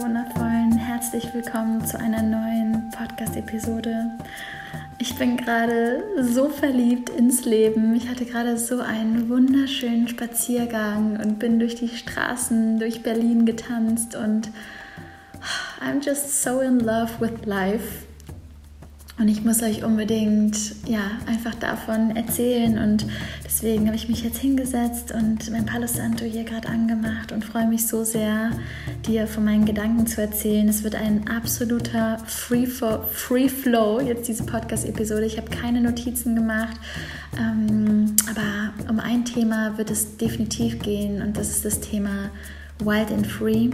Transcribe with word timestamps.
Wundervollen. 0.00 0.76
Herzlich 0.76 1.32
willkommen 1.32 1.84
zu 1.86 1.98
einer 1.98 2.20
neuen 2.20 2.90
Podcast-Episode. 2.90 4.18
Ich 4.98 5.16
bin 5.16 5.36
gerade 5.36 6.02
so 6.20 6.48
verliebt 6.48 7.10
ins 7.10 7.44
Leben. 7.44 7.94
Ich 7.94 8.08
hatte 8.08 8.24
gerade 8.24 8.58
so 8.58 8.80
einen 8.80 9.28
wunderschönen 9.28 10.08
Spaziergang 10.08 11.20
und 11.22 11.38
bin 11.38 11.60
durch 11.60 11.76
die 11.76 11.88
Straßen 11.88 12.80
durch 12.80 13.02
Berlin 13.02 13.46
getanzt 13.46 14.16
und 14.16 14.50
I'm 15.80 16.04
just 16.04 16.42
so 16.42 16.60
in 16.60 16.80
love 16.80 17.20
with 17.20 17.44
life. 17.44 18.06
Und 19.16 19.28
ich 19.28 19.44
muss 19.44 19.62
euch 19.62 19.84
unbedingt 19.84 20.56
ja, 20.88 21.02
einfach 21.26 21.54
davon 21.54 22.16
erzählen. 22.16 22.78
Und 22.78 23.06
deswegen 23.44 23.86
habe 23.86 23.94
ich 23.94 24.08
mich 24.08 24.24
jetzt 24.24 24.38
hingesetzt 24.38 25.12
und 25.12 25.50
mein 25.52 25.64
Palo 25.66 25.86
Santo 25.86 26.24
hier 26.24 26.42
gerade 26.42 26.68
angemacht 26.68 27.30
und 27.30 27.44
freue 27.44 27.68
mich 27.68 27.86
so 27.86 28.02
sehr, 28.02 28.50
dir 29.06 29.28
von 29.28 29.44
meinen 29.44 29.66
Gedanken 29.66 30.08
zu 30.08 30.20
erzählen. 30.20 30.68
Es 30.68 30.82
wird 30.82 30.96
ein 30.96 31.28
absoluter 31.28 32.18
Free, 32.26 32.66
Free 32.66 33.48
Flow, 33.48 34.00
jetzt 34.00 34.26
diese 34.26 34.44
Podcast-Episode. 34.44 35.26
Ich 35.26 35.36
habe 35.36 35.48
keine 35.48 35.80
Notizen 35.80 36.34
gemacht. 36.34 36.76
Ähm, 37.38 38.16
aber 38.28 38.90
um 38.90 38.98
ein 38.98 39.24
Thema 39.24 39.78
wird 39.78 39.90
es 39.90 40.16
definitiv 40.16 40.80
gehen 40.80 41.22
und 41.22 41.36
das 41.36 41.50
ist 41.50 41.64
das 41.64 41.80
Thema 41.80 42.30
Wild 42.80 43.12
and 43.12 43.26
Free. 43.26 43.70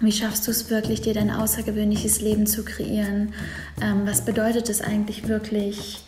Wie 0.00 0.12
schaffst 0.12 0.46
du 0.46 0.50
es 0.50 0.70
wirklich, 0.70 1.00
dir 1.00 1.14
dein 1.14 1.30
außergewöhnliches 1.30 2.20
Leben 2.20 2.46
zu 2.46 2.64
kreieren? 2.64 3.32
Ähm, 3.80 4.02
was 4.04 4.24
bedeutet 4.24 4.68
es 4.68 4.80
eigentlich 4.80 5.28
wirklich, 5.28 6.04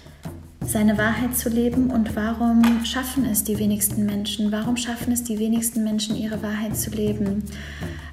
seine 0.66 0.98
Wahrheit 0.98 1.36
zu 1.36 1.48
leben 1.48 1.90
und 1.90 2.16
warum 2.16 2.84
schaffen 2.84 3.24
es 3.24 3.44
die 3.44 3.58
wenigsten 3.58 4.04
Menschen? 4.04 4.50
Warum 4.52 4.76
schaffen 4.76 5.12
es 5.12 5.24
die 5.24 5.38
wenigsten 5.38 5.84
Menschen, 5.84 6.16
ihre 6.16 6.42
Wahrheit 6.42 6.76
zu 6.76 6.90
leben? 6.90 7.44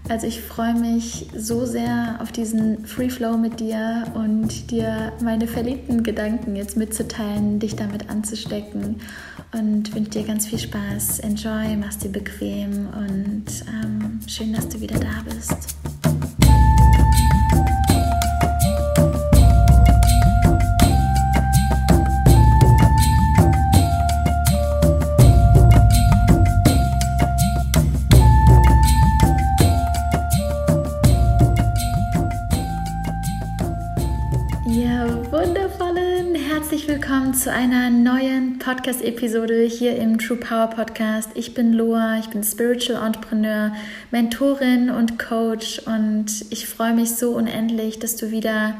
Also 0.10 0.28
ich 0.28 0.42
freue 0.42 0.73
mich 0.73 1.28
so 1.36 1.66
sehr 1.66 2.20
auf 2.22 2.32
diesen 2.32 2.86
Free 2.86 3.10
Flow 3.10 3.38
mit 3.38 3.60
dir 3.60 4.04
und 4.14 4.70
dir 4.70 5.14
meine 5.22 5.48
verliebten 5.48 6.04
Gedanken 6.04 6.56
jetzt 6.56 6.76
mitzuteilen, 6.76 7.60
dich 7.60 7.76
damit 7.76 8.10
anzustecken 8.10 8.98
und 9.54 9.95
wünsche 9.95 10.12
dir 10.12 10.23
ganz 10.23 10.48
viel 10.48 10.60
Spaß. 10.60 11.20
Enjoy, 11.20 11.78
mach's 11.78 12.00
dir 12.00 12.12
bequem 12.12 12.88
und 12.88 13.45
ähm, 13.82 14.20
schön, 14.28 14.54
dass 14.54 14.67
du 14.67 14.82
wieder 14.82 15.00
da 15.00 15.23
bist. 15.26 15.76
Zu 37.34 37.52
einer 37.52 37.89
neuen 37.89 38.59
Podcast-Episode 38.59 39.64
hier 39.64 39.95
im 39.95 40.20
True 40.20 40.38
Power 40.38 40.67
Podcast. 40.67 41.31
Ich 41.34 41.56
bin 41.56 41.73
Loa, 41.73 42.20
ich 42.20 42.28
bin 42.28 42.44
Spiritual 42.44 43.03
Entrepreneur, 43.03 43.73
Mentorin 44.12 44.92
und 44.92 45.17
Coach 45.17 45.80
und 45.80 46.45
ich 46.52 46.67
freue 46.67 46.94
mich 46.94 47.16
so 47.16 47.31
unendlich, 47.31 47.98
dass 47.98 48.17
du 48.17 48.30
wieder 48.30 48.76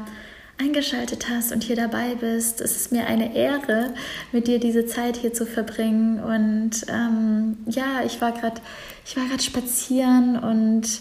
eingeschaltet 0.60 1.26
hast 1.28 1.50
und 1.50 1.64
hier 1.64 1.74
dabei 1.74 2.14
bist. 2.14 2.60
Es 2.60 2.76
ist 2.76 2.92
mir 2.92 3.08
eine 3.08 3.34
Ehre, 3.34 3.92
mit 4.30 4.46
dir 4.46 4.60
diese 4.60 4.86
Zeit 4.86 5.16
hier 5.16 5.32
zu 5.32 5.46
verbringen. 5.46 6.20
Und 6.20 6.86
ähm, 6.88 7.56
ja, 7.66 8.04
ich 8.06 8.20
war 8.20 8.30
gerade, 8.30 8.60
ich 9.04 9.16
war 9.16 9.26
gerade 9.26 9.42
spazieren 9.42 10.38
und 10.38 11.00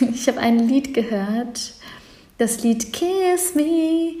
ich 0.14 0.26
habe 0.26 0.40
ein 0.40 0.66
Lied 0.66 0.94
gehört 0.94 1.74
das 2.38 2.62
Lied 2.62 2.92
Kiss 2.92 3.54
Me. 3.54 4.14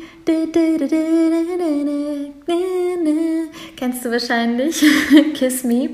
Kennst 3.76 4.04
du 4.04 4.10
wahrscheinlich? 4.10 4.84
Kiss 5.34 5.64
Me. 5.64 5.90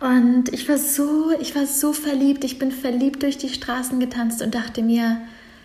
Und 0.00 0.52
ich 0.52 0.68
war 0.68 0.78
so, 0.78 1.32
ich 1.40 1.54
war 1.54 1.66
so 1.66 1.92
verliebt. 1.92 2.44
Ich 2.44 2.58
bin 2.58 2.72
verliebt 2.72 3.22
durch 3.22 3.38
die 3.38 3.48
Straßen 3.48 4.00
getanzt 4.00 4.42
und 4.42 4.54
dachte 4.54 4.82
mir, 4.82 5.20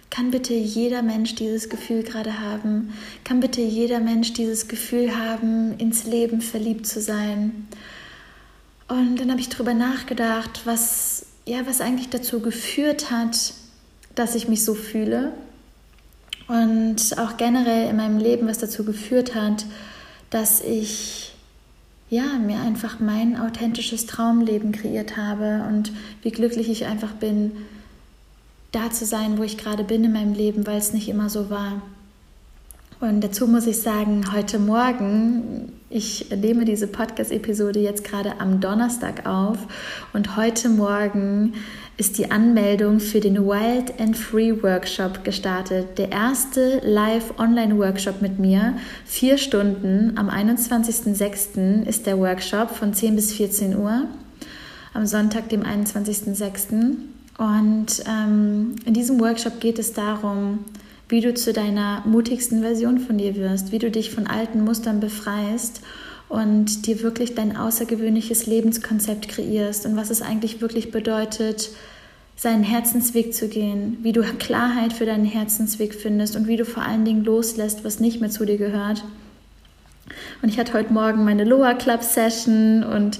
kann 0.09 0.31
bitte 0.31 0.53
jeder 0.53 1.01
Mensch 1.01 1.35
dieses 1.35 1.69
Gefühl 1.69 2.03
gerade 2.03 2.39
haben? 2.39 2.93
Kann 3.23 3.39
bitte 3.39 3.61
jeder 3.61 3.99
Mensch 3.99 4.33
dieses 4.33 4.67
Gefühl 4.67 5.15
haben, 5.15 5.77
ins 5.77 6.05
Leben 6.05 6.41
verliebt 6.41 6.87
zu 6.87 6.99
sein? 6.99 7.67
Und 8.87 9.19
dann 9.19 9.29
habe 9.29 9.39
ich 9.39 9.49
darüber 9.49 9.73
nachgedacht, 9.73 10.61
was, 10.65 11.27
ja, 11.45 11.65
was 11.67 11.79
eigentlich 11.79 12.09
dazu 12.09 12.39
geführt 12.39 13.11
hat, 13.11 13.53
dass 14.19 14.35
ich 14.35 14.49
mich 14.49 14.65
so 14.65 14.73
fühle 14.73 15.31
und 16.49 17.17
auch 17.17 17.37
generell 17.37 17.89
in 17.89 17.95
meinem 17.95 18.17
Leben, 18.17 18.47
was 18.47 18.57
dazu 18.57 18.83
geführt 18.83 19.33
hat, 19.33 19.65
dass 20.29 20.61
ich 20.61 21.33
ja, 22.09 22.37
mir 22.39 22.59
einfach 22.59 22.99
mein 22.99 23.39
authentisches 23.39 24.07
Traumleben 24.07 24.71
kreiert 24.71 25.15
habe 25.15 25.63
und 25.69 25.91
wie 26.23 26.31
glücklich 26.31 26.69
ich 26.69 26.85
einfach 26.85 27.13
bin, 27.13 27.51
da 28.71 28.91
zu 28.91 29.05
sein, 29.05 29.37
wo 29.37 29.43
ich 29.43 29.57
gerade 29.57 29.83
bin 29.83 30.03
in 30.03 30.11
meinem 30.11 30.33
Leben, 30.33 30.67
weil 30.67 30.77
es 30.77 30.91
nicht 30.91 31.07
immer 31.07 31.29
so 31.29 31.49
war. 31.49 31.81
Und 32.99 33.21
dazu 33.21 33.47
muss 33.47 33.67
ich 33.67 33.79
sagen, 33.79 34.33
heute 34.33 34.59
Morgen, 34.59 35.71
ich 35.89 36.29
nehme 36.35 36.65
diese 36.65 36.87
Podcast-Episode 36.87 37.79
jetzt 37.79 38.03
gerade 38.03 38.41
am 38.41 38.59
Donnerstag 38.59 39.25
auf 39.25 39.59
und 40.11 40.35
heute 40.35 40.67
Morgen 40.67 41.53
ist 41.99 42.17
die 42.17 42.31
Anmeldung 42.31 43.01
für 43.01 43.19
den 43.19 43.45
Wild 43.45 43.99
and 43.99 44.15
Free 44.15 44.63
Workshop 44.63 45.25
gestartet. 45.25 45.97
Der 45.97 46.09
erste 46.09 46.79
Live-Online-Workshop 46.81 48.21
mit 48.21 48.39
mir. 48.39 48.77
Vier 49.03 49.37
Stunden. 49.37 50.13
Am 50.15 50.29
21.06. 50.29 51.85
ist 51.85 52.07
der 52.07 52.17
Workshop 52.17 52.71
von 52.71 52.93
10 52.93 53.17
bis 53.17 53.33
14 53.33 53.75
Uhr. 53.75 54.05
Am 54.93 55.05
Sonntag, 55.05 55.49
dem 55.49 55.63
21.06. 55.63 56.95
Und 57.37 58.03
ähm, 58.07 58.75
in 58.85 58.93
diesem 58.93 59.19
Workshop 59.19 59.59
geht 59.59 59.77
es 59.77 59.91
darum, 59.91 60.59
wie 61.09 61.19
du 61.19 61.33
zu 61.33 61.51
deiner 61.51 62.01
mutigsten 62.05 62.61
Version 62.61 62.99
von 62.99 63.17
dir 63.17 63.35
wirst, 63.35 63.73
wie 63.73 63.79
du 63.79 63.91
dich 63.91 64.11
von 64.11 64.25
alten 64.25 64.63
Mustern 64.63 65.01
befreist 65.01 65.81
und 66.29 66.85
dir 66.85 67.01
wirklich 67.01 67.35
dein 67.35 67.57
außergewöhnliches 67.57 68.45
Lebenskonzept 68.45 69.27
kreierst 69.27 69.85
und 69.85 69.97
was 69.97 70.11
es 70.11 70.21
eigentlich 70.21 70.61
wirklich 70.61 70.91
bedeutet, 70.91 71.71
seinen 72.35 72.63
Herzensweg 72.63 73.33
zu 73.33 73.49
gehen, 73.49 73.97
wie 74.01 74.13
du 74.13 74.21
Klarheit 74.21 74.93
für 74.93 75.05
deinen 75.05 75.25
Herzensweg 75.25 75.93
findest 75.93 76.37
und 76.37 76.47
wie 76.47 76.55
du 76.55 76.63
vor 76.63 76.83
allen 76.83 77.03
Dingen 77.03 77.25
loslässt, 77.25 77.83
was 77.83 77.99
nicht 77.99 78.21
mehr 78.21 78.29
zu 78.29 78.45
dir 78.45 78.57
gehört. 78.57 79.03
Und 80.41 80.49
ich 80.49 80.57
hatte 80.57 80.73
heute 80.73 80.93
Morgen 80.93 81.25
meine 81.25 81.43
Loa 81.43 81.73
Club 81.73 82.03
Session 82.03 82.83
und 82.83 83.19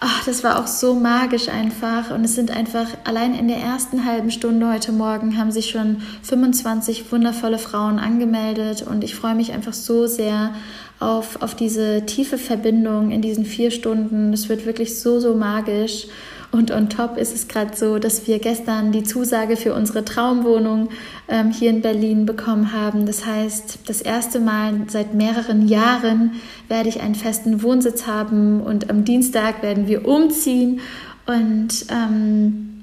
ach, 0.00 0.24
das 0.24 0.44
war 0.44 0.58
auch 0.58 0.66
so 0.66 0.94
magisch 0.94 1.48
einfach. 1.48 2.10
Und 2.10 2.24
es 2.24 2.34
sind 2.34 2.50
einfach, 2.50 2.86
allein 3.04 3.34
in 3.34 3.48
der 3.48 3.58
ersten 3.58 4.04
halben 4.04 4.30
Stunde 4.30 4.72
heute 4.72 4.92
Morgen 4.92 5.36
haben 5.36 5.50
sich 5.50 5.70
schon 5.70 6.02
25 6.22 7.10
wundervolle 7.12 7.58
Frauen 7.58 7.98
angemeldet. 7.98 8.82
Und 8.82 9.04
ich 9.04 9.14
freue 9.14 9.34
mich 9.34 9.52
einfach 9.52 9.72
so 9.72 10.06
sehr 10.06 10.54
auf, 11.00 11.42
auf 11.42 11.54
diese 11.54 12.06
tiefe 12.06 12.38
Verbindung 12.38 13.10
in 13.10 13.22
diesen 13.22 13.44
vier 13.44 13.70
Stunden. 13.70 14.32
Es 14.32 14.48
wird 14.48 14.66
wirklich 14.66 15.00
so, 15.00 15.20
so 15.20 15.34
magisch. 15.34 16.06
Und 16.54 16.70
on 16.70 16.88
top 16.88 17.16
ist 17.16 17.34
es 17.34 17.48
gerade 17.48 17.76
so, 17.76 17.98
dass 17.98 18.28
wir 18.28 18.38
gestern 18.38 18.92
die 18.92 19.02
Zusage 19.02 19.56
für 19.56 19.74
unsere 19.74 20.04
Traumwohnung 20.04 20.90
ähm, 21.26 21.50
hier 21.50 21.70
in 21.70 21.82
Berlin 21.82 22.26
bekommen 22.26 22.72
haben. 22.72 23.06
Das 23.06 23.26
heißt, 23.26 23.80
das 23.86 24.00
erste 24.00 24.38
Mal 24.38 24.82
seit 24.86 25.14
mehreren 25.14 25.66
Jahren 25.66 26.40
werde 26.68 26.88
ich 26.88 27.00
einen 27.00 27.16
festen 27.16 27.64
Wohnsitz 27.64 28.06
haben 28.06 28.60
und 28.60 28.88
am 28.88 29.04
Dienstag 29.04 29.64
werden 29.64 29.88
wir 29.88 30.06
umziehen. 30.06 30.78
Und 31.26 31.86
ähm, 31.90 32.73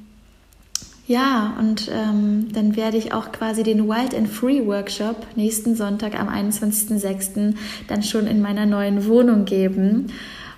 ja, 1.12 1.58
und 1.60 1.92
ähm, 1.94 2.48
dann 2.54 2.78
werde 2.78 2.96
ich 2.96 3.14
auch 3.14 3.34
quasi 3.34 3.64
den 3.64 3.90
Wild 3.90 4.16
and 4.16 4.30
Free 4.30 4.66
Workshop 4.66 5.28
nächsten 5.36 5.76
Sonntag 5.76 6.18
am 6.18 6.30
21.06. 6.30 7.54
dann 7.90 8.02
schon 8.02 8.28
in 8.28 8.42
meiner 8.42 8.66
neuen 8.66 9.06
Wohnung 9.08 9.44
geben. 9.44 10.08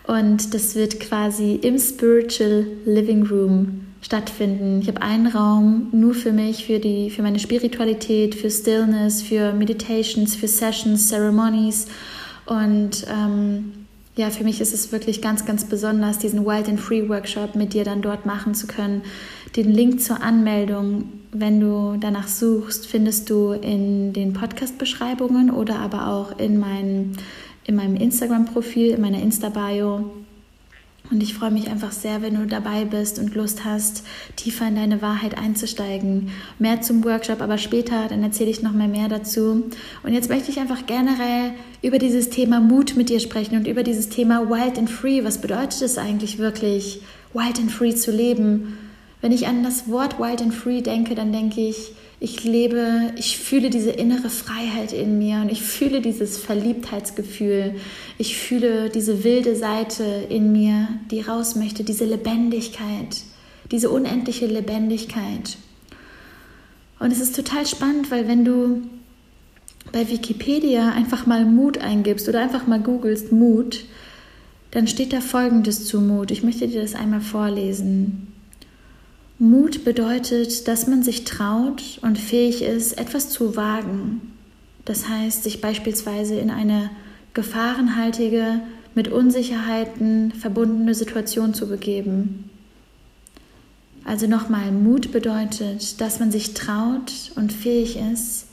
Und 0.05 0.53
das 0.53 0.75
wird 0.75 0.99
quasi 0.99 1.55
im 1.55 1.79
Spiritual 1.79 2.67
Living 2.85 3.25
Room 3.25 3.85
stattfinden. 4.01 4.81
Ich 4.81 4.87
habe 4.89 5.01
einen 5.01 5.25
Raum 5.25 5.87
nur 5.91 6.13
für 6.13 6.31
mich, 6.31 6.65
für, 6.65 6.77
die, 6.77 7.09
für 7.09 7.23
meine 7.23 7.39
Spiritualität, 7.39 8.35
für 8.35 8.51
Stillness, 8.51 9.23
für 9.23 9.53
Meditations, 9.53 10.35
für 10.35 10.47
Sessions, 10.47 11.09
Ceremonies. 11.09 11.87
Und 12.45 13.05
ähm, 13.09 13.82
ja, 14.15 14.29
für 14.29 14.43
mich 14.43 14.61
ist 14.61 14.73
es 14.73 14.91
wirklich 14.91 15.21
ganz, 15.21 15.45
ganz 15.45 15.65
besonders, 15.65 16.19
diesen 16.19 16.45
Wild 16.45 16.69
and 16.69 16.79
Free 16.79 17.09
Workshop 17.09 17.55
mit 17.55 17.73
dir 17.73 17.83
dann 17.83 18.01
dort 18.01 18.25
machen 18.25 18.53
zu 18.53 18.67
können. 18.67 19.01
Den 19.55 19.71
Link 19.71 20.01
zur 20.01 20.21
Anmeldung, 20.21 21.05
wenn 21.31 21.59
du 21.59 21.97
danach 21.99 22.27
suchst, 22.27 22.85
findest 22.85 23.29
du 23.29 23.53
in 23.53 24.13
den 24.13 24.33
Podcast-Beschreibungen 24.33 25.49
oder 25.49 25.79
aber 25.79 26.07
auch 26.07 26.37
in 26.37 26.59
meinen 26.59 27.17
in 27.65 27.75
meinem 27.75 27.95
Instagram-Profil, 27.95 28.91
in 28.91 29.01
meiner 29.01 29.21
Insta-Bio. 29.21 30.11
Und 31.11 31.21
ich 31.21 31.33
freue 31.33 31.51
mich 31.51 31.69
einfach 31.69 31.91
sehr, 31.91 32.21
wenn 32.21 32.35
du 32.35 32.47
dabei 32.47 32.85
bist 32.85 33.19
und 33.19 33.35
Lust 33.35 33.65
hast, 33.65 34.03
tiefer 34.35 34.67
in 34.67 34.75
deine 34.75 35.01
Wahrheit 35.01 35.37
einzusteigen. 35.37 36.29
Mehr 36.59 36.81
zum 36.81 37.03
Workshop, 37.03 37.41
aber 37.41 37.57
später, 37.57 38.07
dann 38.07 38.23
erzähle 38.23 38.49
ich 38.49 38.63
noch 38.63 38.71
mal 38.73 38.87
mehr 38.87 39.09
dazu. 39.09 39.65
Und 40.03 40.13
jetzt 40.13 40.29
möchte 40.29 40.49
ich 40.49 40.59
einfach 40.59 40.85
generell 40.85 41.51
über 41.81 41.99
dieses 41.99 42.29
Thema 42.29 42.61
Mut 42.61 42.95
mit 42.95 43.09
dir 43.09 43.19
sprechen 43.19 43.57
und 43.57 43.67
über 43.67 43.83
dieses 43.83 44.09
Thema 44.09 44.49
Wild 44.49 44.77
and 44.77 44.89
Free. 44.89 45.23
Was 45.23 45.39
bedeutet 45.39 45.81
es 45.81 45.97
eigentlich 45.97 46.39
wirklich, 46.39 47.01
Wild 47.33 47.59
and 47.59 47.71
Free 47.71 47.93
zu 47.93 48.11
leben? 48.11 48.77
Wenn 49.23 49.31
ich 49.31 49.47
an 49.47 49.63
das 49.63 49.87
Wort 49.87 50.19
Wild 50.19 50.41
and 50.41 50.53
Free 50.53 50.81
denke, 50.81 51.15
dann 51.15 51.31
denke 51.31 51.61
ich, 51.61 51.93
ich 52.19 52.43
lebe, 52.43 53.13
ich 53.15 53.37
fühle 53.37 53.69
diese 53.69 53.91
innere 53.91 54.29
Freiheit 54.29 54.91
in 54.91 55.17
mir 55.17 55.37
und 55.37 55.49
ich 55.49 55.61
fühle 55.61 56.01
dieses 56.01 56.37
Verliebtheitsgefühl. 56.37 57.75
Ich 58.17 58.35
fühle 58.35 58.89
diese 58.89 59.23
wilde 59.23 59.55
Seite 59.55 60.03
in 60.27 60.51
mir, 60.51 60.89
die 61.09 61.21
raus 61.21 61.55
möchte, 61.55 61.85
diese 61.85 62.03
Lebendigkeit, 62.03 63.21
diese 63.71 63.91
unendliche 63.91 64.45
Lebendigkeit. 64.45 65.55
Und 66.99 67.13
es 67.13 67.21
ist 67.21 67.33
total 67.33 67.65
spannend, 67.65 68.11
weil 68.11 68.27
wenn 68.27 68.43
du 68.43 68.81
bei 69.93 70.09
Wikipedia 70.09 70.89
einfach 70.89 71.25
mal 71.25 71.45
Mut 71.45 71.77
eingibst 71.77 72.27
oder 72.27 72.41
einfach 72.41 72.67
mal 72.67 72.81
googelst 72.81 73.31
Mut, 73.31 73.85
dann 74.71 74.85
steht 74.85 75.13
da 75.13 75.21
Folgendes 75.21 75.85
zu 75.85 76.01
Mut. 76.01 76.29
Ich 76.29 76.43
möchte 76.43 76.67
dir 76.67 76.81
das 76.81 76.93
einmal 76.93 77.21
vorlesen. 77.21 78.32
Mut 79.43 79.83
bedeutet, 79.83 80.69
dass 80.69 80.87
man 80.87 81.03
sich 81.03 81.25
traut 81.25 81.99
und 82.01 82.17
fähig 82.17 82.61
ist, 82.61 82.97
etwas 82.97 83.29
zu 83.29 83.57
wagen. 83.57 84.21
Das 84.85 85.09
heißt, 85.09 85.43
sich 85.43 85.59
beispielsweise 85.59 86.35
in 86.35 86.49
eine 86.49 86.89
gefahrenhaltige, 87.33 88.61
mit 88.95 89.09
Unsicherheiten 89.09 90.31
verbundene 90.31 90.95
Situation 90.95 91.53
zu 91.53 91.67
begeben. 91.67 92.49
Also 94.05 94.27
nochmal, 94.27 94.71
Mut 94.71 95.11
bedeutet, 95.11 95.99
dass 95.99 96.21
man 96.21 96.31
sich 96.31 96.53
traut 96.53 97.11
und 97.35 97.51
fähig 97.51 97.97
ist, 97.97 98.45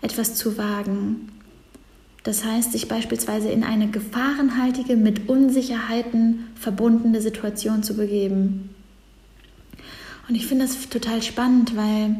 etwas 0.00 0.36
zu 0.36 0.56
wagen. 0.56 1.28
Das 2.22 2.44
heißt, 2.44 2.70
sich 2.70 2.86
beispielsweise 2.86 3.48
in 3.48 3.64
eine 3.64 3.88
gefahrenhaltige, 3.88 4.94
mit 4.94 5.28
Unsicherheiten 5.28 6.46
verbundene 6.54 7.20
Situation 7.20 7.82
zu 7.82 7.96
begeben. 7.96 8.75
Und 10.28 10.34
ich 10.34 10.46
finde 10.46 10.66
das 10.66 10.88
total 10.88 11.22
spannend, 11.22 11.76
weil 11.76 12.16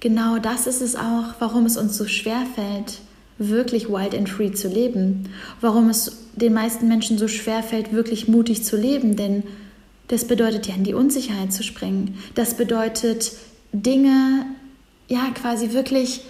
genau 0.00 0.38
das 0.38 0.66
ist 0.66 0.82
es 0.82 0.96
auch, 0.96 1.34
warum 1.38 1.66
es 1.66 1.76
uns 1.76 1.96
so 1.96 2.06
schwer 2.06 2.46
fällt, 2.54 3.00
wirklich 3.38 3.88
wild 3.88 4.14
and 4.14 4.28
free 4.28 4.52
zu 4.52 4.68
leben. 4.68 5.28
Warum 5.60 5.88
es 5.88 6.24
den 6.34 6.52
meisten 6.52 6.88
Menschen 6.88 7.18
so 7.18 7.28
schwer 7.28 7.62
fällt, 7.62 7.92
wirklich 7.92 8.28
mutig 8.28 8.64
zu 8.64 8.76
leben. 8.76 9.16
Denn 9.16 9.44
das 10.08 10.26
bedeutet 10.26 10.66
ja 10.66 10.74
in 10.74 10.84
die 10.84 10.94
Unsicherheit 10.94 11.52
zu 11.52 11.62
springen. 11.62 12.18
Das 12.34 12.54
bedeutet 12.54 13.32
Dinge, 13.72 14.46
ja 15.08 15.30
quasi 15.34 15.72
wirklich 15.72 16.22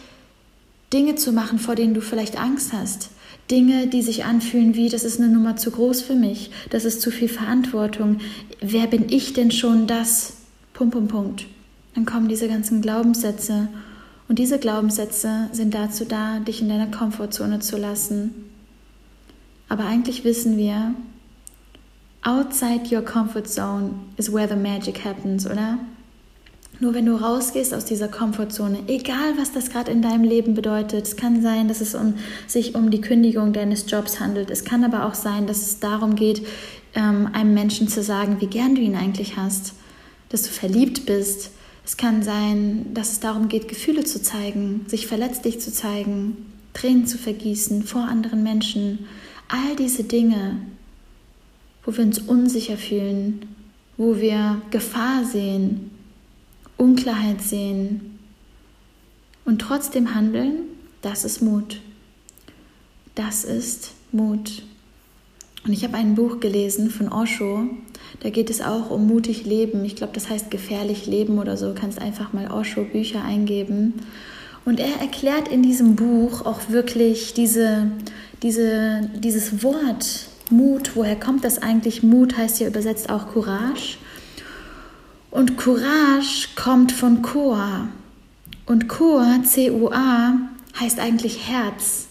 Dinge 0.92 1.16
zu 1.16 1.32
machen, 1.32 1.58
vor 1.58 1.74
denen 1.74 1.94
du 1.94 2.00
vielleicht 2.00 2.38
Angst 2.38 2.72
hast. 2.72 3.10
Dinge, 3.50 3.88
die 3.88 4.00
sich 4.00 4.24
anfühlen 4.24 4.74
wie, 4.74 4.88
das 4.88 5.04
ist 5.04 5.20
eine 5.20 5.28
Nummer 5.28 5.56
zu 5.56 5.70
groß 5.70 6.00
für 6.00 6.14
mich, 6.14 6.50
das 6.70 6.84
ist 6.86 7.02
zu 7.02 7.10
viel 7.10 7.28
Verantwortung. 7.28 8.18
Wer 8.60 8.86
bin 8.86 9.06
ich 9.10 9.34
denn 9.34 9.50
schon 9.50 9.86
das? 9.86 10.43
Punkt, 10.74 10.92
Punkt, 10.92 11.10
Punkt. 11.12 11.46
Dann 11.94 12.04
kommen 12.04 12.28
diese 12.28 12.48
ganzen 12.48 12.82
Glaubenssätze. 12.82 13.68
Und 14.28 14.40
diese 14.40 14.58
Glaubenssätze 14.58 15.48
sind 15.52 15.72
dazu 15.72 16.04
da, 16.04 16.40
dich 16.40 16.60
in 16.60 16.68
deiner 16.68 16.88
Komfortzone 16.88 17.60
zu 17.60 17.76
lassen. 17.76 18.50
Aber 19.68 19.84
eigentlich 19.84 20.24
wissen 20.24 20.56
wir, 20.56 20.94
outside 22.22 22.92
your 22.92 23.02
comfort 23.02 23.46
zone 23.46 23.90
is 24.16 24.32
where 24.32 24.48
the 24.48 24.56
magic 24.56 25.04
happens, 25.04 25.46
oder? 25.46 25.78
Nur 26.80 26.92
wenn 26.92 27.06
du 27.06 27.14
rausgehst 27.14 27.72
aus 27.72 27.84
dieser 27.84 28.08
Komfortzone, 28.08 28.80
egal 28.88 29.38
was 29.38 29.52
das 29.52 29.70
gerade 29.70 29.92
in 29.92 30.02
deinem 30.02 30.24
Leben 30.24 30.54
bedeutet, 30.54 31.06
es 31.06 31.16
kann 31.16 31.40
sein, 31.40 31.68
dass 31.68 31.80
es 31.80 31.94
um, 31.94 32.14
sich 32.48 32.74
um 32.74 32.90
die 32.90 33.00
Kündigung 33.00 33.52
deines 33.52 33.88
Jobs 33.88 34.18
handelt, 34.18 34.50
es 34.50 34.64
kann 34.64 34.82
aber 34.82 35.06
auch 35.06 35.14
sein, 35.14 35.46
dass 35.46 35.62
es 35.62 35.78
darum 35.78 36.16
geht, 36.16 36.44
ähm, 36.96 37.28
einem 37.32 37.54
Menschen 37.54 37.86
zu 37.86 38.02
sagen, 38.02 38.40
wie 38.40 38.48
gern 38.48 38.74
du 38.74 38.80
ihn 38.80 38.96
eigentlich 38.96 39.36
hast 39.36 39.74
dass 40.28 40.42
du 40.42 40.50
verliebt 40.50 41.06
bist. 41.06 41.50
Es 41.84 41.96
kann 41.96 42.22
sein, 42.22 42.94
dass 42.94 43.12
es 43.12 43.20
darum 43.20 43.48
geht, 43.48 43.68
Gefühle 43.68 44.04
zu 44.04 44.22
zeigen, 44.22 44.84
sich 44.88 45.06
verletzlich 45.06 45.60
zu 45.60 45.72
zeigen, 45.72 46.52
Tränen 46.72 47.06
zu 47.06 47.18
vergießen 47.18 47.84
vor 47.84 48.02
anderen 48.02 48.42
Menschen. 48.42 49.06
All 49.48 49.76
diese 49.76 50.04
Dinge, 50.04 50.60
wo 51.84 51.96
wir 51.96 52.04
uns 52.04 52.18
unsicher 52.18 52.76
fühlen, 52.76 53.46
wo 53.96 54.20
wir 54.20 54.62
Gefahr 54.70 55.24
sehen, 55.24 55.90
Unklarheit 56.76 57.40
sehen 57.42 58.18
und 59.44 59.60
trotzdem 59.60 60.14
handeln, 60.14 60.64
das 61.02 61.24
ist 61.24 61.42
Mut. 61.42 61.80
Das 63.14 63.44
ist 63.44 63.92
Mut. 64.10 64.62
Und 65.64 65.72
ich 65.72 65.82
habe 65.84 65.96
ein 65.96 66.14
Buch 66.14 66.40
gelesen 66.40 66.90
von 66.90 67.08
Osho, 67.10 67.66
da 68.20 68.30
geht 68.30 68.50
es 68.50 68.60
auch 68.60 68.90
um 68.90 69.06
mutig 69.06 69.44
leben. 69.44 69.84
Ich 69.84 69.96
glaube, 69.96 70.12
das 70.12 70.28
heißt 70.28 70.50
gefährlich 70.50 71.06
leben 71.06 71.38
oder 71.38 71.56
so. 71.56 71.68
Du 71.68 71.74
kannst 71.74 72.00
einfach 72.00 72.32
mal 72.32 72.50
Osho 72.50 72.84
Bücher 72.84 73.24
eingeben. 73.24 73.94
Und 74.64 74.80
er 74.80 75.00
erklärt 75.00 75.48
in 75.48 75.62
diesem 75.62 75.96
Buch 75.96 76.44
auch 76.46 76.68
wirklich 76.68 77.34
diese, 77.34 77.90
diese, 78.42 79.10
dieses 79.16 79.62
Wort 79.62 80.28
Mut. 80.50 80.92
Woher 80.94 81.16
kommt 81.16 81.44
das 81.44 81.60
eigentlich? 81.60 82.02
Mut 82.02 82.36
heißt 82.36 82.60
ja 82.60 82.68
übersetzt 82.68 83.10
auch 83.10 83.32
Courage. 83.32 83.98
Und 85.30 85.56
Courage 85.56 86.48
kommt 86.56 86.92
von 86.92 87.22
Koa. 87.22 87.88
Und 88.66 88.88
Koa, 88.88 89.42
C-U-A, 89.42 90.38
heißt 90.78 90.98
eigentlich 90.98 91.48
Herz. 91.48 92.06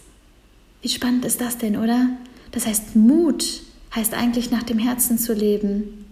Wie 0.81 0.89
spannend 0.89 1.25
ist 1.25 1.41
das 1.41 1.57
denn, 1.57 1.77
oder? 1.77 2.09
Das 2.53 2.67
heißt, 2.67 2.95
Mut 2.95 3.61
heißt 3.93 4.13
eigentlich 4.13 4.51
nach 4.51 4.63
dem 4.63 4.79
Herzen 4.79 5.17
zu 5.17 5.33
leben. 5.33 6.05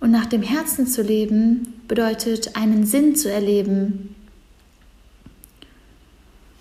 Und 0.00 0.10
nach 0.10 0.26
dem 0.26 0.42
Herzen 0.42 0.86
zu 0.86 1.02
leben 1.02 1.74
bedeutet 1.86 2.56
einen 2.56 2.86
Sinn 2.86 3.14
zu 3.14 3.30
erleben. 3.30 4.16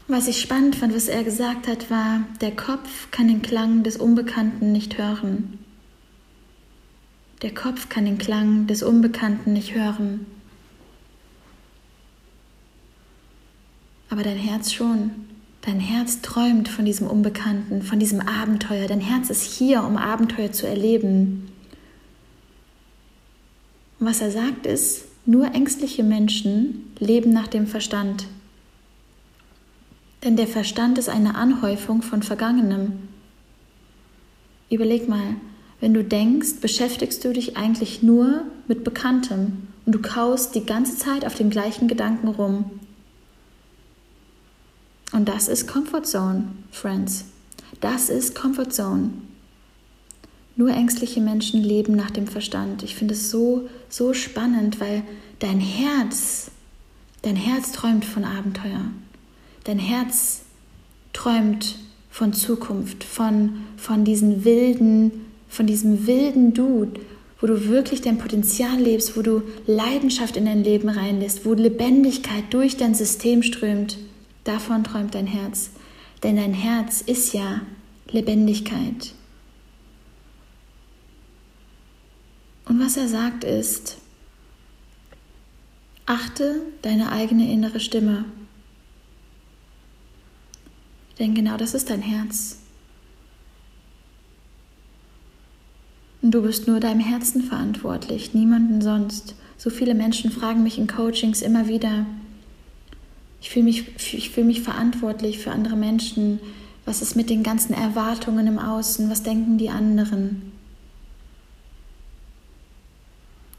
Was 0.09 0.27
ich 0.27 0.41
spannend 0.41 0.75
fand, 0.75 0.93
was 0.93 1.07
er 1.07 1.23
gesagt 1.23 1.67
hat, 1.67 1.89
war, 1.89 2.25
der 2.41 2.51
Kopf 2.55 3.09
kann 3.11 3.29
den 3.29 3.41
Klang 3.41 3.83
des 3.83 3.95
Unbekannten 3.95 4.71
nicht 4.73 4.97
hören. 4.97 5.59
Der 7.41 7.53
Kopf 7.53 7.87
kann 7.87 8.03
den 8.03 8.17
Klang 8.17 8.67
des 8.67 8.83
Unbekannten 8.83 9.53
nicht 9.53 9.75
hören. 9.75 10.25
Aber 14.09 14.23
dein 14.23 14.37
Herz 14.37 14.73
schon. 14.73 15.28
Dein 15.61 15.79
Herz 15.79 16.21
träumt 16.21 16.69
von 16.69 16.85
diesem 16.85 17.07
Unbekannten, 17.07 17.81
von 17.81 17.99
diesem 17.99 18.21
Abenteuer. 18.21 18.87
Dein 18.87 19.01
Herz 19.01 19.29
ist 19.29 19.43
hier, 19.43 19.83
um 19.83 19.97
Abenteuer 19.97 20.51
zu 20.51 20.67
erleben. 20.67 21.51
Und 23.99 24.07
was 24.07 24.21
er 24.21 24.31
sagt 24.31 24.65
ist, 24.65 25.05
nur 25.25 25.53
ängstliche 25.53 26.03
Menschen 26.03 26.93
leben 26.97 27.33
nach 27.33 27.47
dem 27.47 27.67
Verstand. 27.67 28.25
Denn 30.23 30.37
der 30.37 30.47
Verstand 30.47 30.97
ist 30.97 31.09
eine 31.09 31.35
Anhäufung 31.35 32.01
von 32.01 32.23
Vergangenem. 32.23 32.93
Überleg 34.69 35.07
mal, 35.07 35.35
wenn 35.81 35.93
du 35.93 36.03
denkst, 36.03 36.61
beschäftigst 36.61 37.23
du 37.23 37.33
dich 37.33 37.57
eigentlich 37.57 38.01
nur 38.01 38.43
mit 38.67 38.83
Bekanntem 38.83 39.67
und 39.85 39.93
du 39.93 39.99
kaust 40.01 40.55
die 40.55 40.65
ganze 40.65 40.97
Zeit 40.97 41.25
auf 41.25 41.35
dem 41.35 41.49
gleichen 41.49 41.87
Gedanken 41.87 42.27
rum. 42.27 42.65
Und 45.11 45.27
das 45.27 45.47
ist 45.47 45.67
Comfort 45.67 46.03
Zone, 46.03 46.45
Friends. 46.71 47.25
Das 47.81 48.09
ist 48.09 48.35
Comfort 48.35 48.71
Zone. 48.71 49.11
Nur 50.55 50.69
ängstliche 50.71 51.21
Menschen 51.21 51.63
leben 51.63 51.95
nach 51.95 52.11
dem 52.11 52.27
Verstand. 52.27 52.83
Ich 52.83 52.95
finde 52.95 53.13
es 53.13 53.31
so, 53.31 53.69
so 53.87 54.13
spannend, 54.13 54.79
weil 54.79 55.03
dein 55.39 55.59
Herz, 55.59 56.51
dein 57.21 57.37
Herz 57.37 57.71
träumt 57.71 58.03
von 58.03 58.25
Abenteuer. 58.25 58.85
Dein 59.63 59.79
Herz 59.79 60.41
träumt 61.13 61.79
von 62.09 62.33
Zukunft, 62.33 63.03
von, 63.03 63.61
von 63.77 64.03
diesen 64.03 64.43
wilden, 64.43 65.25
von 65.47 65.65
diesem 65.65 66.05
wilden 66.07 66.53
Du, 66.53 66.87
wo 67.39 67.47
du 67.47 67.69
wirklich 67.69 68.01
dein 68.01 68.17
Potenzial 68.17 68.77
lebst, 68.77 69.15
wo 69.15 69.21
du 69.21 69.43
Leidenschaft 69.65 70.35
in 70.35 70.45
dein 70.45 70.63
Leben 70.63 70.89
reinlässt, 70.89 71.45
wo 71.45 71.53
Lebendigkeit 71.53 72.43
durch 72.49 72.75
dein 72.75 72.95
System 72.95 73.43
strömt. 73.43 73.97
Davon 74.49 74.83
träumt 74.83 75.13
dein 75.13 75.27
Herz, 75.27 75.69
denn 76.23 76.37
dein 76.37 76.55
Herz 76.55 77.01
ist 77.01 77.33
ja 77.33 77.61
Lebendigkeit. 78.09 79.13
Und 82.65 82.79
was 82.83 82.97
er 82.97 83.07
sagt 83.07 83.43
ist, 83.43 83.97
achte 86.07 86.63
deine 86.81 87.11
eigene 87.11 87.51
innere 87.51 87.79
Stimme. 87.79 88.25
Denn 91.19 91.35
genau 91.35 91.55
das 91.55 91.75
ist 91.75 91.91
dein 91.91 92.01
Herz. 92.01 92.57
Und 96.23 96.31
du 96.31 96.41
bist 96.41 96.67
nur 96.67 96.79
deinem 96.79 97.01
Herzen 97.01 97.43
verantwortlich, 97.43 98.33
niemanden 98.33 98.81
sonst. 98.81 99.35
So 99.57 99.69
viele 99.69 99.93
Menschen 99.93 100.31
fragen 100.31 100.63
mich 100.63 100.79
in 100.79 100.87
Coachings 100.87 101.43
immer 101.43 101.67
wieder, 101.67 102.07
ich 103.41 103.49
fühle 103.49 103.65
mich, 103.65 104.13
ich 104.13 104.29
fühl 104.29 104.43
mich 104.43 104.61
verantwortlich 104.61 105.39
für 105.39 105.51
andere 105.51 105.75
Menschen. 105.75 106.39
Was 106.85 107.01
ist 107.01 107.15
mit 107.15 107.29
den 107.29 107.43
ganzen 107.43 107.73
Erwartungen 107.73 108.47
im 108.47 108.59
Außen? 108.59 109.09
Was 109.09 109.23
denken 109.23 109.57
die 109.57 109.69
anderen? 109.69 110.51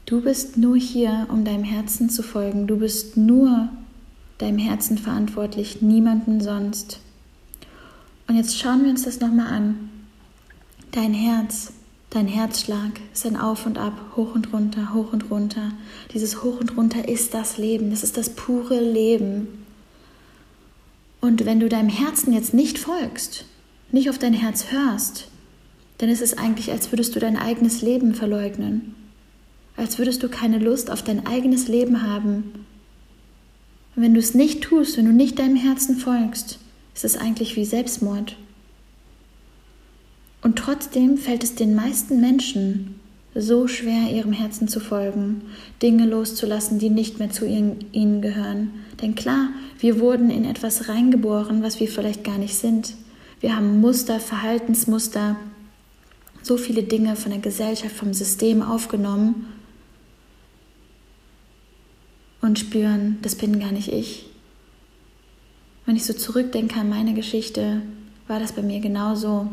Du 0.05 0.21
bist 0.21 0.57
nur 0.57 0.75
hier, 0.75 1.27
um 1.29 1.45
deinem 1.45 1.63
Herzen 1.63 2.09
zu 2.09 2.21
folgen. 2.21 2.67
Du 2.67 2.77
bist 2.77 3.15
nur 3.15 3.69
deinem 4.39 4.57
Herzen 4.57 4.97
verantwortlich, 4.97 5.81
niemanden 5.81 6.41
sonst. 6.41 6.99
Und 8.27 8.35
jetzt 8.35 8.59
schauen 8.59 8.83
wir 8.83 8.89
uns 8.89 9.03
das 9.03 9.19
nochmal 9.19 9.47
an. 9.47 9.89
Dein 10.91 11.13
Herz, 11.13 11.71
dein 12.09 12.27
Herzschlag 12.27 12.99
ist 13.13 13.25
ein 13.25 13.37
Auf 13.37 13.65
und 13.65 13.77
Ab, 13.77 13.93
hoch 14.17 14.35
und 14.35 14.51
runter, 14.51 14.93
hoch 14.93 15.13
und 15.13 15.31
runter. 15.31 15.71
Dieses 16.13 16.43
Hoch 16.43 16.59
und 16.59 16.75
runter 16.75 17.07
ist 17.07 17.33
das 17.33 17.57
Leben, 17.57 17.91
das 17.91 18.03
ist 18.03 18.17
das 18.17 18.31
pure 18.31 18.79
Leben. 18.79 19.60
Und 21.21 21.45
wenn 21.45 21.59
du 21.59 21.69
deinem 21.69 21.89
Herzen 21.89 22.33
jetzt 22.33 22.53
nicht 22.53 22.79
folgst, 22.79 23.45
nicht 23.91 24.09
auf 24.09 24.17
dein 24.17 24.33
Herz 24.33 24.71
hörst, 24.71 25.27
dann 25.99 26.09
ist 26.09 26.21
es 26.21 26.37
eigentlich, 26.37 26.71
als 26.71 26.91
würdest 26.91 27.15
du 27.15 27.19
dein 27.19 27.37
eigenes 27.37 27.83
Leben 27.83 28.15
verleugnen. 28.15 28.95
Als 29.77 29.99
würdest 29.99 30.23
du 30.23 30.29
keine 30.29 30.57
Lust 30.57 30.89
auf 30.89 31.03
dein 31.03 31.27
eigenes 31.27 31.67
Leben 31.67 32.01
haben. 32.01 32.65
Und 33.95 34.03
wenn 34.03 34.13
du 34.13 34.19
es 34.19 34.33
nicht 34.33 34.61
tust, 34.61 34.97
wenn 34.97 35.05
du 35.05 35.13
nicht 35.13 35.37
deinem 35.37 35.55
Herzen 35.55 35.97
folgst, 35.97 36.59
ist 36.95 37.05
es 37.05 37.17
eigentlich 37.17 37.55
wie 37.55 37.65
Selbstmord. 37.65 38.35
Und 40.41 40.57
trotzdem 40.57 41.17
fällt 41.17 41.43
es 41.43 41.53
den 41.53 41.75
meisten 41.75 42.19
Menschen 42.19 42.95
so 43.35 43.67
schwer, 43.67 44.11
ihrem 44.11 44.33
Herzen 44.33 44.67
zu 44.67 44.79
folgen, 44.79 45.43
Dinge 45.81 46.05
loszulassen, 46.05 46.79
die 46.79 46.89
nicht 46.89 47.19
mehr 47.19 47.29
zu 47.29 47.45
ihnen 47.45 48.21
gehören. 48.21 48.71
Denn 49.01 49.15
klar, 49.15 49.49
wir 49.79 49.99
wurden 49.99 50.29
in 50.29 50.45
etwas 50.45 50.87
reingeboren, 50.87 51.63
was 51.63 51.79
wir 51.79 51.87
vielleicht 51.87 52.23
gar 52.23 52.37
nicht 52.37 52.55
sind. 52.55 52.93
Wir 53.39 53.55
haben 53.55 53.81
Muster, 53.81 54.19
Verhaltensmuster, 54.19 55.37
so 56.43 56.57
viele 56.57 56.83
Dinge 56.83 57.15
von 57.15 57.31
der 57.31 57.41
Gesellschaft, 57.41 57.95
vom 57.95 58.13
System 58.13 58.61
aufgenommen 58.61 59.47
und 62.41 62.59
spüren, 62.59 63.17
das 63.21 63.35
bin 63.35 63.59
gar 63.59 63.71
nicht 63.71 63.91
ich. 63.91 64.25
Wenn 65.85 65.95
ich 65.95 66.05
so 66.05 66.13
zurückdenke 66.13 66.79
an 66.79 66.89
meine 66.89 67.13
Geschichte, 67.13 67.81
war 68.27 68.39
das 68.39 68.53
bei 68.53 68.61
mir 68.61 68.79
genauso. 68.79 69.49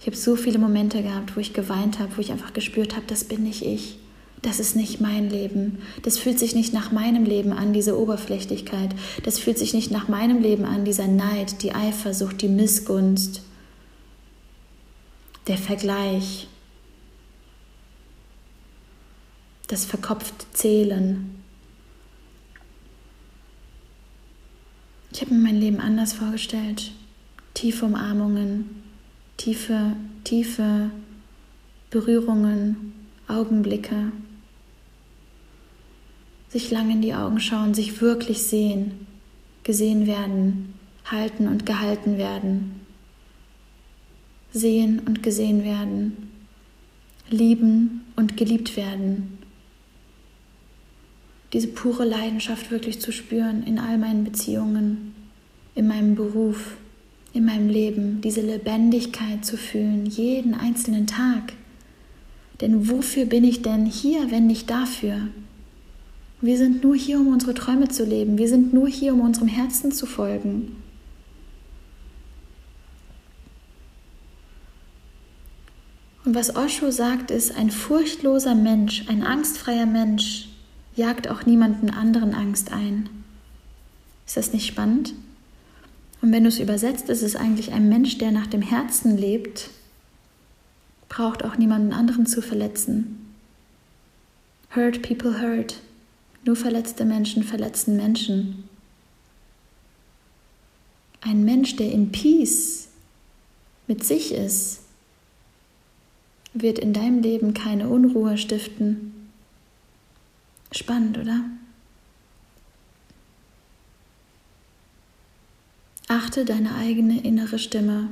Ich 0.00 0.06
habe 0.06 0.16
so 0.16 0.36
viele 0.36 0.58
Momente 0.58 1.02
gehabt, 1.02 1.36
wo 1.36 1.40
ich 1.40 1.52
geweint 1.52 1.98
habe, 1.98 2.16
wo 2.16 2.20
ich 2.20 2.32
einfach 2.32 2.52
gespürt 2.52 2.96
habe, 2.96 3.06
das 3.06 3.24
bin 3.24 3.42
nicht 3.42 3.62
ich. 3.62 3.98
Das 4.42 4.58
ist 4.58 4.74
nicht 4.74 5.00
mein 5.00 5.28
Leben. 5.28 5.78
Das 6.02 6.18
fühlt 6.18 6.38
sich 6.38 6.54
nicht 6.54 6.72
nach 6.72 6.92
meinem 6.92 7.24
Leben 7.24 7.52
an, 7.52 7.72
diese 7.74 7.98
Oberflächlichkeit. 7.98 8.94
Das 9.22 9.38
fühlt 9.38 9.58
sich 9.58 9.74
nicht 9.74 9.90
nach 9.90 10.08
meinem 10.08 10.40
Leben 10.40 10.64
an, 10.64 10.84
dieser 10.84 11.08
Neid, 11.08 11.62
die 11.62 11.72
Eifersucht, 11.72 12.40
die 12.40 12.48
Missgunst, 12.48 13.42
der 15.46 15.58
Vergleich, 15.58 16.48
das 19.66 19.84
verkopfte 19.84 20.46
Zählen. 20.52 21.36
Ich 25.12 25.20
habe 25.20 25.34
mir 25.34 25.40
mein 25.40 25.60
Leben 25.60 25.80
anders 25.80 26.12
vorgestellt. 26.12 26.92
Tiefe 27.54 27.84
Umarmungen, 27.84 28.82
tiefe, 29.36 29.96
tiefe 30.24 30.90
Berührungen, 31.90 32.94
Augenblicke, 33.26 34.12
sich 36.50 36.70
lang 36.70 36.90
in 36.90 37.00
die 37.00 37.14
Augen 37.14 37.40
schauen, 37.40 37.74
sich 37.74 38.00
wirklich 38.00 38.42
sehen, 38.42 39.06
gesehen 39.62 40.06
werden, 40.06 40.74
halten 41.04 41.48
und 41.48 41.64
gehalten 41.64 42.18
werden, 42.18 42.80
sehen 44.52 45.00
und 45.06 45.22
gesehen 45.22 45.64
werden, 45.64 46.30
lieben 47.30 48.02
und 48.16 48.36
geliebt 48.36 48.76
werden. 48.76 49.38
Diese 51.52 51.68
pure 51.68 52.04
Leidenschaft 52.04 52.70
wirklich 52.70 53.00
zu 53.00 53.12
spüren 53.12 53.62
in 53.64 53.78
all 53.78 53.96
meinen 53.98 54.24
Beziehungen, 54.24 55.14
in 55.74 55.86
meinem 55.86 56.16
Beruf, 56.16 56.76
in 57.32 57.44
meinem 57.44 57.68
Leben, 57.68 58.20
diese 58.20 58.40
Lebendigkeit 58.40 59.44
zu 59.44 59.56
fühlen, 59.56 60.06
jeden 60.06 60.54
einzelnen 60.54 61.06
Tag. 61.06 61.52
Denn 62.60 62.90
wofür 62.90 63.24
bin 63.24 63.44
ich 63.44 63.62
denn 63.62 63.86
hier, 63.86 64.32
wenn 64.32 64.48
nicht 64.48 64.68
dafür? 64.68 65.28
Wir 66.40 66.56
sind 66.56 66.82
nur 66.82 66.96
hier, 66.96 67.20
um 67.20 67.28
unsere 67.28 67.54
Träume 67.54 67.88
zu 67.88 68.04
leben. 68.04 68.38
Wir 68.38 68.48
sind 68.48 68.72
nur 68.72 68.88
hier, 68.88 69.12
um 69.12 69.20
unserem 69.20 69.48
Herzen 69.48 69.92
zu 69.92 70.06
folgen. 70.06 70.76
Und 76.24 76.34
was 76.34 76.54
Osho 76.54 76.90
sagt, 76.90 77.30
ist, 77.30 77.56
ein 77.56 77.70
furchtloser 77.70 78.54
Mensch, 78.54 79.04
ein 79.08 79.22
angstfreier 79.22 79.86
Mensch 79.86 80.48
jagt 80.94 81.28
auch 81.28 81.44
niemanden 81.44 81.90
anderen 81.90 82.34
Angst 82.34 82.72
ein. 82.72 83.08
Ist 84.26 84.36
das 84.36 84.52
nicht 84.52 84.66
spannend? 84.66 85.14
Und 86.22 86.32
wenn 86.32 86.44
du 86.44 86.48
es 86.50 86.60
übersetzt, 86.60 87.08
ist 87.08 87.22
es 87.22 87.36
eigentlich 87.36 87.72
ein 87.72 87.88
Mensch, 87.88 88.18
der 88.18 88.30
nach 88.30 88.46
dem 88.46 88.62
Herzen 88.62 89.16
lebt, 89.16 89.70
braucht 91.08 91.44
auch 91.44 91.56
niemanden 91.56 91.92
anderen 91.92 92.26
zu 92.26 92.42
verletzen. 92.42 93.34
Hurt 94.74 95.02
people 95.02 95.40
hurt. 95.40 95.80
Nur 96.44 96.56
verletzte 96.56 97.04
Menschen 97.04 97.42
verletzen 97.42 97.96
Menschen. 97.96 98.64
Ein 101.20 101.44
Mensch, 101.44 101.76
der 101.76 101.92
in 101.92 102.12
Peace 102.12 102.88
mit 103.86 104.04
sich 104.04 104.32
ist, 104.32 104.80
wird 106.54 106.78
in 106.78 106.92
deinem 106.92 107.20
Leben 107.22 107.54
keine 107.54 107.88
Unruhe 107.88 108.38
stiften. 108.38 109.28
Spannend, 110.72 111.18
oder? 111.18 111.44
Achte 116.08 116.44
deine 116.44 116.74
eigene 116.74 117.20
innere 117.22 117.58
Stimme. 117.58 118.08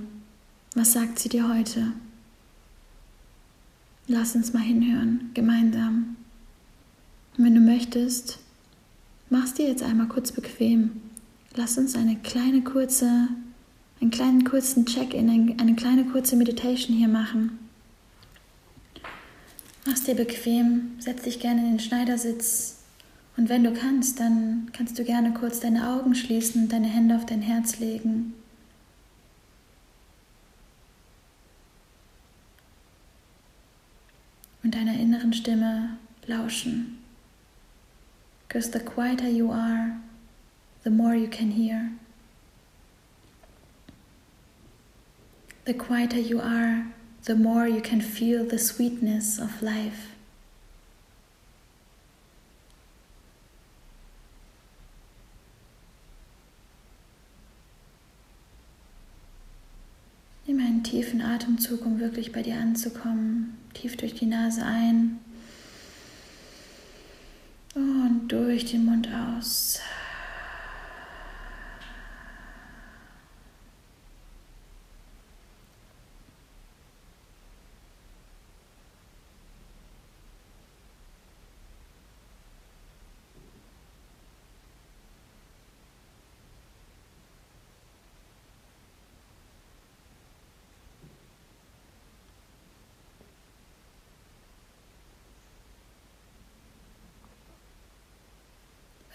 Was 0.75 0.93
sagt 0.93 1.19
sie 1.19 1.29
dir 1.29 1.49
heute? 1.49 1.93
Lass 4.07 4.37
uns 4.37 4.53
mal 4.53 4.63
hinhören, 4.63 5.31
gemeinsam. 5.35 6.18
Und 7.39 7.45
wenn 7.45 7.55
du 7.55 7.61
möchtest, 7.61 8.39
mach's 9.31 9.55
dir 9.55 9.69
jetzt 9.69 9.83
einmal 9.83 10.09
kurz 10.09 10.33
bequem. 10.33 11.01
Lass 11.55 11.79
uns 11.79 11.95
eine 11.95 12.17
kleine 12.17 12.63
kurze, 12.63 13.29
einen 14.01 14.11
kleinen 14.11 14.45
kurzen 14.45 14.85
Check-in, 14.85 15.57
eine 15.59 15.75
kleine 15.77 16.05
kurze 16.05 16.37
Meditation 16.37 16.97
hier 16.97 17.09
machen. 17.09 17.59
Mach's 19.87 20.03
dir 20.03 20.17
bequem, 20.17 20.97
setz 20.99 21.23
dich 21.23 21.41
gerne 21.41 21.63
in 21.63 21.71
den 21.71 21.81
Schneidersitz 21.81 22.79
und 23.39 23.49
wenn 23.49 23.63
du 23.63 23.73
kannst, 23.73 24.19
dann 24.19 24.69
kannst 24.73 24.99
du 24.99 25.05
gerne 25.05 25.33
kurz 25.33 25.61
deine 25.61 25.89
Augen 25.89 26.17
schließen 26.17 26.65
und 26.65 26.73
deine 26.73 26.89
Hände 26.89 27.15
auf 27.15 27.25
dein 27.25 27.41
Herz 27.41 27.79
legen. 27.79 28.35
Und 34.65 34.75
deiner 34.75 34.99
inneren 34.99 35.33
Stimme 35.33 35.97
lauschen. 36.27 36.98
Because 38.49 38.71
the 38.71 38.81
quieter 38.81 39.29
you 39.29 39.51
are, 39.53 40.01
the 40.83 40.91
more 40.91 41.15
you 41.15 41.29
can 41.29 41.51
hear. 41.51 41.93
The 45.67 45.75
quieter 45.75 46.19
you 46.19 46.41
are, 46.41 46.87
the 47.25 47.37
more 47.37 47.69
you 47.69 47.83
can 47.83 48.01
feel 48.01 48.47
the 48.47 48.59
sweetness 48.59 49.39
of 49.39 49.61
life. 49.61 50.15
Nimm 60.47 60.61
einen 60.61 60.83
tiefen 60.83 61.21
Atemzug, 61.21 61.85
um 61.85 62.01
wirklich 62.01 62.33
bei 62.33 62.41
dir 62.41 62.57
anzukommen. 62.57 63.59
Tief 63.75 63.99
durch 63.99 64.15
die 64.15 64.25
Nase 64.25 64.65
ein 64.65 65.21
und 67.79 68.29
durch 68.29 68.67
den 68.67 68.85
Mund 68.85 69.09
aus. 69.37 69.81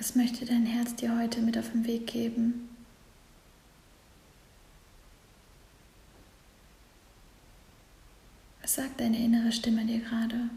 Was 0.03 0.15
möchte 0.15 0.43
dein 0.43 0.65
Herz 0.65 0.95
dir 0.95 1.17
heute 1.17 1.39
mit 1.39 1.57
auf 1.57 1.71
den 1.71 1.87
Weg 1.87 2.07
geben? 2.07 2.67
Was 8.61 8.75
sagt 8.75 8.99
deine 8.99 9.17
innere 9.17 9.53
Stimme 9.53 9.85
dir 9.85 10.01
gerade? 10.01 10.49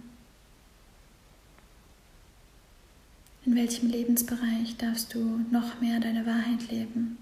In 3.44 3.54
welchem 3.54 3.88
Lebensbereich 3.88 4.78
darfst 4.78 5.14
du 5.14 5.38
noch 5.52 5.80
mehr 5.80 6.00
deine 6.00 6.26
Wahrheit 6.26 6.68
leben? 6.68 7.16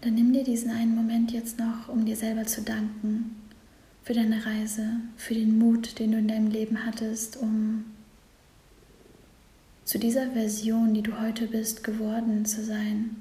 Dann 0.00 0.14
nimm 0.14 0.32
dir 0.32 0.44
diesen 0.44 0.70
einen 0.70 0.94
Moment 0.94 1.30
jetzt 1.32 1.58
noch, 1.58 1.88
um 1.88 2.04
dir 2.04 2.16
selber 2.16 2.46
zu 2.46 2.62
danken 2.62 3.36
für 4.02 4.14
deine 4.14 4.44
Reise, 4.46 4.88
für 5.16 5.34
den 5.34 5.58
Mut, 5.58 5.98
den 5.98 6.12
du 6.12 6.18
in 6.18 6.28
deinem 6.28 6.50
Leben 6.50 6.86
hattest, 6.86 7.36
um 7.36 7.84
zu 9.84 9.98
dieser 9.98 10.30
Version, 10.30 10.94
die 10.94 11.02
du 11.02 11.20
heute 11.20 11.46
bist, 11.46 11.84
geworden 11.84 12.46
zu 12.46 12.64
sein. 12.64 13.16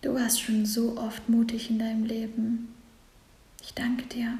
Du 0.00 0.14
warst 0.14 0.40
schon 0.40 0.64
so 0.64 0.96
oft 0.96 1.28
mutig 1.28 1.70
in 1.70 1.78
deinem 1.78 2.04
Leben. 2.04 2.74
Ich 3.62 3.74
danke 3.74 4.06
dir. 4.06 4.38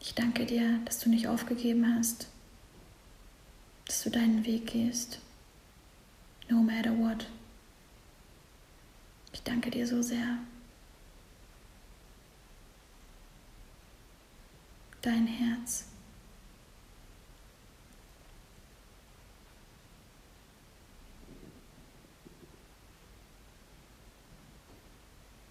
Ich 0.00 0.14
danke 0.14 0.46
dir, 0.46 0.78
dass 0.84 0.98
du 0.98 1.10
nicht 1.10 1.28
aufgegeben 1.28 1.94
hast, 1.96 2.28
dass 3.86 4.02
du 4.02 4.10
deinen 4.10 4.44
Weg 4.46 4.66
gehst, 4.66 5.20
no 6.48 6.56
matter 6.62 6.96
what. 6.98 7.26
Ich 9.32 9.42
danke 9.42 9.70
dir 9.70 9.86
so 9.86 10.02
sehr. 10.02 10.38
Dein 15.00 15.26
Herz. 15.26 15.86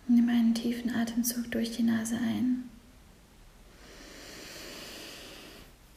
Nimm 0.08 0.30
einen 0.30 0.54
tiefen 0.54 0.94
Atemzug 0.96 1.52
durch 1.52 1.72
die 1.72 1.84
Nase 1.84 2.18
ein. 2.18 2.70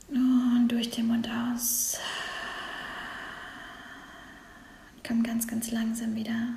Und 0.09 0.69
durch 0.69 0.91
den 0.91 1.09
Mund 1.09 1.29
aus. 1.29 1.99
komm 5.07 5.23
ganz, 5.23 5.47
ganz 5.47 5.71
langsam 5.71 6.15
wieder 6.15 6.55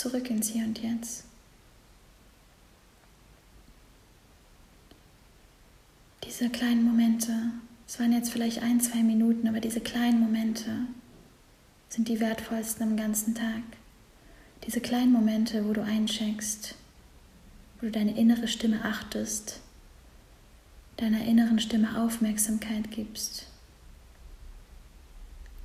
zurück 0.00 0.30
ins 0.30 0.48
Hier 0.48 0.64
und 0.64 0.78
Jetzt. 0.82 1.24
Diese 6.24 6.48
kleinen 6.48 6.84
Momente, 6.84 7.32
es 7.86 8.00
waren 8.00 8.14
jetzt 8.14 8.30
vielleicht 8.30 8.62
ein, 8.62 8.80
zwei 8.80 9.02
Minuten, 9.02 9.46
aber 9.46 9.60
diese 9.60 9.80
kleinen 9.80 10.20
Momente 10.20 10.70
sind 11.90 12.08
die 12.08 12.18
wertvollsten 12.18 12.82
am 12.82 12.96
ganzen 12.96 13.34
Tag. 13.34 13.62
Diese 14.66 14.80
kleinen 14.80 15.12
Momente, 15.12 15.68
wo 15.68 15.74
du 15.74 15.82
eincheckst, 15.82 16.76
wo 17.78 17.86
du 17.86 17.92
deine 17.92 18.16
innere 18.16 18.48
Stimme 18.48 18.82
achtest, 18.82 19.60
deiner 20.96 21.26
inneren 21.26 21.58
Stimme 21.58 22.00
Aufmerksamkeit 22.00 22.90
gibst, 22.90 23.48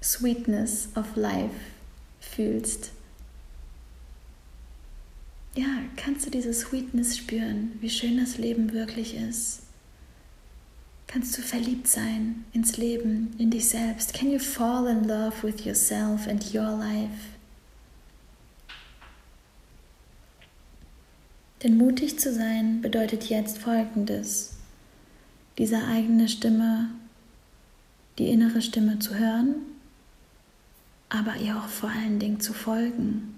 Sweetness 0.03 0.89
of 0.95 1.15
Life 1.15 1.55
fühlst 2.19 2.94
ja, 5.55 5.67
kannst 5.95 6.25
du 6.25 6.29
diese 6.29 6.53
Sweetness 6.53 7.17
spüren, 7.17 7.71
wie 7.79 7.89
schön 7.89 8.17
das 8.17 8.37
Leben 8.37 8.73
wirklich 8.73 9.15
ist? 9.15 9.61
Kannst 11.07 11.37
du 11.37 11.41
verliebt 11.41 11.87
sein 11.87 12.43
ins 12.51 12.77
Leben, 12.77 13.33
in 13.37 13.51
dich 13.51 13.69
selbst? 13.69 14.13
Can 14.13 14.31
you 14.31 14.39
fall 14.39 14.87
in 14.87 15.07
love 15.07 15.43
with 15.43 15.63
yourself 15.63 16.27
and 16.27 16.53
your 16.53 16.77
life? 16.77 17.35
Denn 21.63 21.77
mutig 21.77 22.19
zu 22.19 22.33
sein 22.33 22.81
bedeutet 22.81 23.29
jetzt 23.29 23.59
Folgendes. 23.59 24.57
Diese 25.57 25.85
eigene 25.85 26.27
Stimme, 26.27 26.89
die 28.19 28.27
innere 28.29 28.61
Stimme 28.61 28.99
zu 28.99 29.15
hören, 29.15 29.55
aber 31.07 31.37
ihr 31.37 31.55
auch 31.57 31.69
vor 31.69 31.89
allen 31.89 32.19
Dingen 32.19 32.41
zu 32.41 32.53
folgen. 32.53 33.34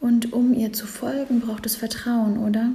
Und 0.00 0.32
um 0.32 0.54
ihr 0.54 0.72
zu 0.72 0.86
folgen, 0.86 1.40
braucht 1.40 1.66
es 1.66 1.76
Vertrauen, 1.76 2.38
oder? 2.38 2.70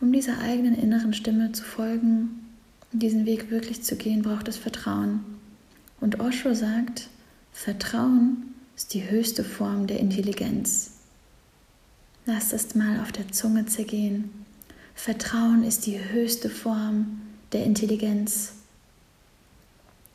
Um 0.00 0.12
dieser 0.12 0.38
eigenen 0.38 0.74
inneren 0.74 1.12
Stimme 1.12 1.52
zu 1.52 1.64
folgen, 1.64 2.46
diesen 2.92 3.26
Weg 3.26 3.50
wirklich 3.50 3.82
zu 3.82 3.96
gehen, 3.96 4.22
braucht 4.22 4.48
es 4.48 4.56
Vertrauen. 4.56 5.24
Und 6.00 6.20
Osho 6.20 6.54
sagt, 6.54 7.08
Vertrauen 7.52 8.54
ist 8.76 8.94
die 8.94 9.10
höchste 9.10 9.42
Form 9.42 9.86
der 9.88 9.98
Intelligenz. 9.98 10.92
Lass 12.26 12.50
das 12.50 12.74
mal 12.74 13.00
auf 13.00 13.10
der 13.10 13.32
Zunge 13.32 13.66
zergehen. 13.66 14.30
Vertrauen 14.94 15.64
ist 15.64 15.86
die 15.86 15.98
höchste 15.98 16.50
Form 16.50 17.20
der 17.52 17.64
Intelligenz. 17.64 18.52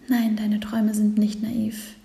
Nein, 0.07 0.35
deine 0.35 0.59
Träume 0.59 0.93
sind 0.93 1.17
nicht 1.17 1.41
naiv. 1.41 1.95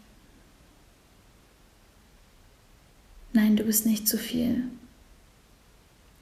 Nein, 3.38 3.54
du 3.54 3.62
bist 3.62 3.86
nicht 3.86 4.08
zu 4.08 4.18
viel. 4.18 4.64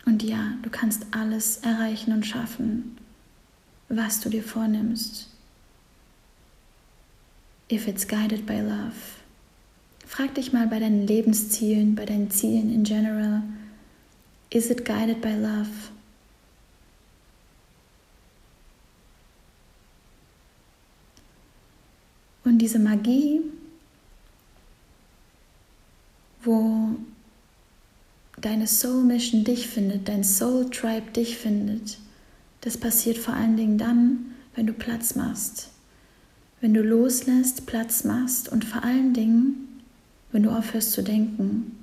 Und 0.04 0.22
ja, 0.22 0.52
du 0.60 0.68
kannst 0.68 1.06
alles 1.12 1.56
erreichen 1.62 2.12
und 2.12 2.26
schaffen, 2.26 2.98
was 3.88 4.20
du 4.20 4.28
dir 4.28 4.42
vornimmst. 4.42 5.26
If 7.72 7.88
it's 7.88 8.06
guided 8.06 8.44
by 8.44 8.58
love. 8.58 8.92
Frag 10.06 10.34
dich 10.34 10.52
mal 10.52 10.66
bei 10.66 10.78
deinen 10.78 11.06
Lebenszielen, 11.06 11.94
bei 11.94 12.04
deinen 12.04 12.30
Zielen 12.30 12.70
in 12.70 12.84
general, 12.84 13.42
is 14.50 14.68
it 14.68 14.84
guided 14.84 15.22
by 15.22 15.32
love? 15.32 15.70
Und 22.44 22.58
diese 22.58 22.78
Magie, 22.78 23.40
wo 26.46 26.96
deine 28.40 28.66
Soul 28.66 29.02
Mission 29.04 29.44
dich 29.44 29.66
findet, 29.66 30.08
dein 30.08 30.24
Soul 30.24 30.70
Tribe 30.70 31.10
dich 31.10 31.36
findet, 31.36 31.98
das 32.60 32.76
passiert 32.78 33.18
vor 33.18 33.34
allen 33.34 33.56
Dingen 33.56 33.78
dann, 33.78 34.34
wenn 34.54 34.66
du 34.66 34.72
Platz 34.72 35.14
machst. 35.14 35.70
Wenn 36.60 36.74
du 36.74 36.82
loslässt, 36.82 37.66
Platz 37.66 38.04
machst 38.04 38.48
und 38.48 38.64
vor 38.64 38.82
allen 38.82 39.12
Dingen, 39.12 39.82
wenn 40.32 40.42
du 40.42 40.50
aufhörst 40.50 40.92
zu 40.92 41.02
denken. 41.02 41.76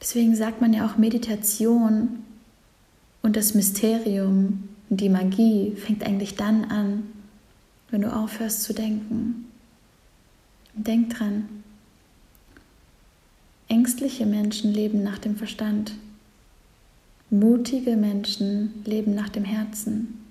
Deswegen 0.00 0.36
sagt 0.36 0.60
man 0.60 0.72
ja 0.72 0.86
auch 0.86 0.96
Meditation 0.96 2.20
und 3.20 3.36
das 3.36 3.54
Mysterium 3.54 4.68
und 4.88 5.00
die 5.00 5.08
Magie 5.08 5.72
fängt 5.76 6.04
eigentlich 6.04 6.36
dann 6.36 6.64
an, 6.66 7.02
wenn 7.90 8.02
du 8.02 8.14
aufhörst 8.14 8.62
zu 8.62 8.72
denken. 8.72 9.46
Denk 10.74 11.10
dran, 11.10 11.48
Ängstliche 13.68 14.24
Menschen 14.24 14.72
leben 14.72 15.02
nach 15.02 15.18
dem 15.18 15.36
Verstand. 15.36 15.92
Mutige 17.28 17.96
Menschen 17.96 18.82
leben 18.86 19.14
nach 19.14 19.28
dem 19.28 19.44
Herzen. 19.44 20.24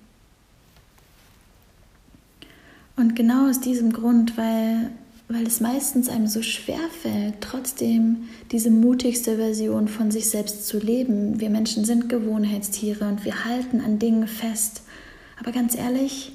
Und 2.95 3.15
genau 3.15 3.47
aus 3.47 3.59
diesem 3.59 3.93
Grund, 3.93 4.37
weil, 4.37 4.89
weil 5.27 5.45
es 5.45 5.59
meistens 5.59 6.09
einem 6.09 6.25
so 6.25 6.41
schwer 6.41 6.79
fällt, 7.03 7.35
trotzdem 7.41 8.23
diese 8.51 8.71
mutigste 8.71 9.35
Version 9.35 9.87
von 9.87 10.09
sich 10.09 10.31
selbst 10.31 10.65
zu 10.65 10.79
leben. 10.79 11.39
Wir 11.39 11.51
Menschen 11.51 11.85
sind 11.85 12.09
Gewohnheitstiere 12.09 13.07
und 13.07 13.23
wir 13.23 13.45
halten 13.45 13.81
an 13.81 13.99
Dingen 13.99 14.27
fest. 14.27 14.81
Aber 15.39 15.51
ganz 15.51 15.77
ehrlich, 15.77 16.31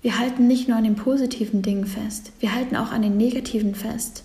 wir 0.00 0.18
halten 0.18 0.46
nicht 0.46 0.68
nur 0.68 0.78
an 0.78 0.84
den 0.84 0.96
positiven 0.96 1.60
Dingen 1.60 1.86
fest, 1.86 2.32
wir 2.40 2.54
halten 2.54 2.76
auch 2.76 2.90
an 2.90 3.02
den 3.02 3.18
negativen 3.18 3.74
fest 3.74 4.24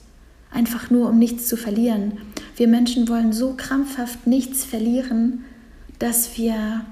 einfach 0.57 0.89
nur 0.89 1.07
um 1.07 1.19
nichts 1.19 1.47
zu 1.47 1.55
verlieren. 1.55 2.13
Wir 2.55 2.67
Menschen 2.67 3.07
wollen 3.07 3.31
so 3.31 3.53
krampfhaft 3.55 4.25
nichts 4.25 4.65
verlieren, 4.65 5.45
dass 5.99 6.35
wir 6.35 6.83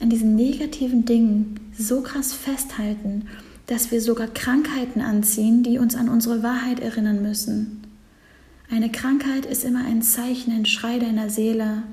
an 0.00 0.10
diesen 0.10 0.36
negativen 0.36 1.06
Dingen 1.06 1.58
so 1.76 2.02
krass 2.02 2.34
festhalten, 2.34 3.26
dass 3.66 3.90
wir 3.90 4.02
sogar 4.02 4.28
Krankheiten 4.28 5.00
anziehen, 5.00 5.62
die 5.62 5.78
uns 5.78 5.96
an 5.96 6.10
unsere 6.10 6.42
Wahrheit 6.42 6.78
erinnern 6.78 7.22
müssen. 7.22 7.82
Eine 8.70 8.92
Krankheit 8.92 9.46
ist 9.46 9.64
immer 9.64 9.84
ein 9.86 10.02
Zeichen, 10.02 10.52
ein 10.52 10.66
Schrei 10.66 10.98
deiner 10.98 11.30
Seele. 11.30 11.84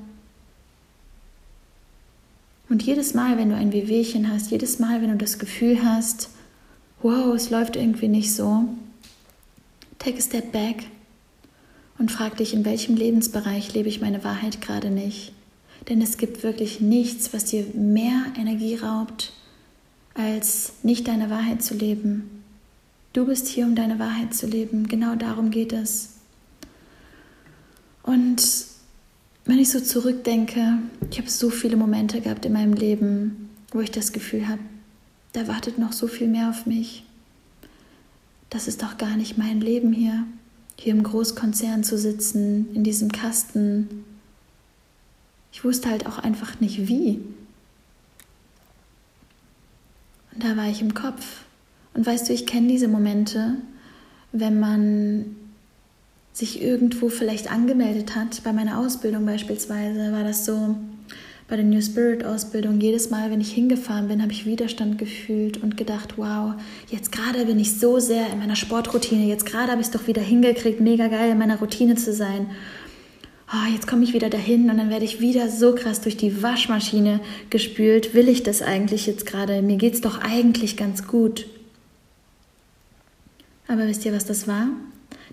Und 2.68 2.82
jedes 2.82 3.14
Mal, 3.14 3.38
wenn 3.38 3.48
du 3.48 3.56
ein 3.56 3.72
Wehwehchen 3.72 4.30
hast, 4.30 4.50
jedes 4.50 4.78
Mal, 4.78 5.00
wenn 5.00 5.10
du 5.10 5.16
das 5.16 5.38
Gefühl 5.38 5.82
hast, 5.82 6.28
wow, 7.00 7.34
es 7.34 7.48
läuft 7.48 7.76
irgendwie 7.76 8.08
nicht 8.08 8.34
so, 8.34 8.68
take 9.98 10.18
a 10.18 10.20
step 10.20 10.52
back 10.52 10.84
und 11.98 12.10
frag 12.10 12.36
dich, 12.36 12.54
in 12.54 12.64
welchem 12.64 12.96
Lebensbereich 12.96 13.72
lebe 13.74 13.88
ich 13.88 14.00
meine 14.00 14.24
Wahrheit 14.24 14.60
gerade 14.60 14.90
nicht. 14.90 15.32
Denn 15.88 16.00
es 16.00 16.16
gibt 16.16 16.42
wirklich 16.42 16.80
nichts, 16.80 17.32
was 17.32 17.44
dir 17.44 17.64
mehr 17.74 18.24
Energie 18.38 18.76
raubt, 18.76 19.32
als 20.14 20.72
nicht 20.82 21.08
deine 21.08 21.30
Wahrheit 21.30 21.62
zu 21.62 21.74
leben. 21.74 22.42
Du 23.12 23.26
bist 23.26 23.46
hier, 23.48 23.66
um 23.66 23.74
deine 23.74 23.98
Wahrheit 23.98 24.34
zu 24.34 24.46
leben. 24.46 24.88
Genau 24.88 25.14
darum 25.14 25.50
geht 25.50 25.72
es. 25.72 26.14
Und 28.02 28.42
wenn 29.44 29.58
ich 29.58 29.70
so 29.70 29.80
zurückdenke, 29.80 30.78
ich 31.10 31.18
habe 31.18 31.30
so 31.30 31.50
viele 31.50 31.76
Momente 31.76 32.20
gehabt 32.20 32.44
in 32.44 32.52
meinem 32.52 32.72
Leben, 32.72 33.50
wo 33.72 33.80
ich 33.80 33.90
das 33.90 34.12
Gefühl 34.12 34.48
habe, 34.48 34.60
da 35.32 35.48
wartet 35.48 35.78
noch 35.78 35.92
so 35.92 36.06
viel 36.06 36.28
mehr 36.28 36.48
auf 36.48 36.66
mich. 36.66 37.04
Das 38.50 38.68
ist 38.68 38.82
doch 38.82 38.98
gar 38.98 39.16
nicht 39.16 39.36
mein 39.36 39.60
Leben 39.60 39.92
hier, 39.92 40.24
hier 40.76 40.92
im 40.92 41.02
Großkonzern 41.02 41.84
zu 41.84 41.96
sitzen, 41.96 42.74
in 42.74 42.84
diesem 42.84 43.12
Kasten. 43.12 44.04
Ich 45.52 45.64
wusste 45.64 45.90
halt 45.90 46.06
auch 46.06 46.18
einfach 46.18 46.60
nicht 46.60 46.88
wie. 46.88 47.20
Und 50.32 50.42
da 50.42 50.56
war 50.56 50.68
ich 50.68 50.80
im 50.80 50.94
Kopf. 50.94 51.42
Und 51.94 52.04
weißt 52.04 52.28
du, 52.28 52.32
ich 52.32 52.46
kenne 52.46 52.68
diese 52.68 52.88
Momente, 52.88 53.56
wenn 54.32 54.58
man 54.58 55.36
sich 56.32 56.60
irgendwo 56.60 57.08
vielleicht 57.08 57.50
angemeldet 57.50 58.16
hat. 58.16 58.42
Bei 58.42 58.52
meiner 58.52 58.78
Ausbildung 58.78 59.24
beispielsweise 59.24 60.12
war 60.12 60.24
das 60.24 60.44
so, 60.44 60.76
bei 61.46 61.56
der 61.56 61.64
New 61.64 61.80
Spirit 61.82 62.24
Ausbildung, 62.24 62.80
jedes 62.80 63.10
Mal, 63.10 63.30
wenn 63.30 63.40
ich 63.40 63.52
hingefahren 63.52 64.08
bin, 64.08 64.22
habe 64.22 64.32
ich 64.32 64.46
Widerstand 64.46 64.96
gefühlt 64.96 65.62
und 65.62 65.76
gedacht, 65.76 66.16
wow, 66.16 66.54
jetzt 66.90 67.12
gerade 67.12 67.44
bin 67.44 67.58
ich 67.58 67.78
so 67.78 67.98
sehr 67.98 68.32
in 68.32 68.38
meiner 68.38 68.56
Sportroutine, 68.56 69.26
jetzt 69.26 69.44
gerade 69.44 69.70
habe 69.70 69.80
ich 69.80 69.88
es 69.88 69.92
doch 69.92 70.06
wieder 70.06 70.22
hingekriegt, 70.22 70.80
mega 70.80 71.08
geil 71.08 71.30
in 71.30 71.38
meiner 71.38 71.58
Routine 71.58 71.96
zu 71.96 72.14
sein. 72.14 72.46
Oh, 73.52 73.72
jetzt 73.72 73.86
komme 73.86 74.04
ich 74.04 74.14
wieder 74.14 74.30
dahin 74.30 74.70
und 74.70 74.78
dann 74.78 74.88
werde 74.88 75.04
ich 75.04 75.20
wieder 75.20 75.50
so 75.50 75.74
krass 75.74 76.00
durch 76.00 76.16
die 76.16 76.42
Waschmaschine 76.42 77.20
gespült. 77.50 78.14
Will 78.14 78.28
ich 78.28 78.42
das 78.42 78.62
eigentlich 78.62 79.06
jetzt 79.06 79.26
gerade? 79.26 79.60
Mir 79.60 79.76
geht 79.76 79.94
es 79.94 80.00
doch 80.00 80.22
eigentlich 80.22 80.78
ganz 80.78 81.06
gut. 81.06 81.46
Aber 83.68 83.86
wisst 83.86 84.04
ihr, 84.06 84.14
was 84.14 84.24
das 84.24 84.48
war? 84.48 84.68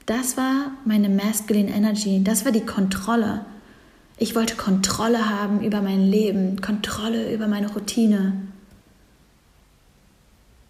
Das 0.06 0.36
war 0.36 0.74
meine 0.84 1.08
Masculine 1.10 1.71
Energy, 1.71 2.21
das 2.24 2.43
war 2.43 2.52
die 2.52 2.65
Kontrolle. 2.65 3.45
Ich 4.21 4.36
wollte 4.36 4.55
Kontrolle 4.55 5.29
haben 5.31 5.63
über 5.63 5.81
mein 5.81 6.07
Leben, 6.07 6.62
Kontrolle 6.62 7.34
über 7.34 7.47
meine 7.47 7.73
Routine. 7.73 8.34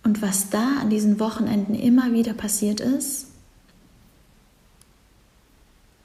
Und 0.06 0.22
was 0.22 0.50
da 0.50 0.78
an 0.80 0.90
diesen 0.90 1.20
Wochenenden 1.20 1.76
immer 1.76 2.14
wieder 2.14 2.34
passiert 2.34 2.80
ist, 2.80 3.28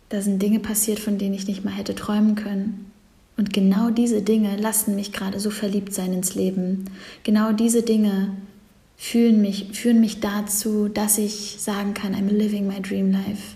da 0.08 0.20
sind 0.22 0.42
Dinge 0.42 0.58
passiert, 0.58 0.98
von 0.98 1.18
denen 1.18 1.34
ich 1.34 1.46
nicht 1.46 1.64
mal 1.64 1.70
hätte 1.70 1.94
träumen 1.94 2.34
können. 2.34 2.90
Und 3.36 3.52
genau 3.52 3.90
diese 3.90 4.22
Dinge 4.22 4.56
lassen 4.56 4.96
mich 4.96 5.12
gerade 5.12 5.38
so 5.38 5.50
verliebt 5.50 5.94
sein 5.94 6.12
ins 6.12 6.34
Leben. 6.34 6.86
Genau 7.22 7.52
diese 7.52 7.82
Dinge 7.82 8.36
führen 8.96 9.40
mich, 9.40 9.68
führen 9.72 10.00
mich 10.00 10.18
dazu, 10.18 10.88
dass 10.88 11.16
ich 11.16 11.58
sagen 11.60 11.94
kann, 11.94 12.12
I'm 12.12 12.28
living 12.28 12.66
my 12.66 12.82
dream 12.82 13.12
life. 13.12 13.55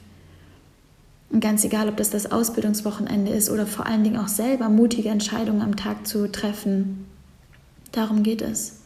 Und 1.31 1.41
ganz 1.41 1.65
egal, 1.65 1.89
ob 1.89 1.97
das 1.97 2.11
das 2.11 2.31
Ausbildungswochenende 2.31 3.31
ist 3.31 3.51
oder 3.51 3.67
vor 3.67 3.87
allen 3.87 4.03
Dingen 4.03 4.17
auch 4.17 4.29
selber 4.29 4.69
mutige 4.69 5.09
Entscheidungen 5.09 5.63
am 5.63 5.77
Tag 5.77 6.07
zu 6.07 6.31
treffen. 6.31 7.07
Darum 7.93 8.23
geht 8.23 8.43
es. 8.43 8.81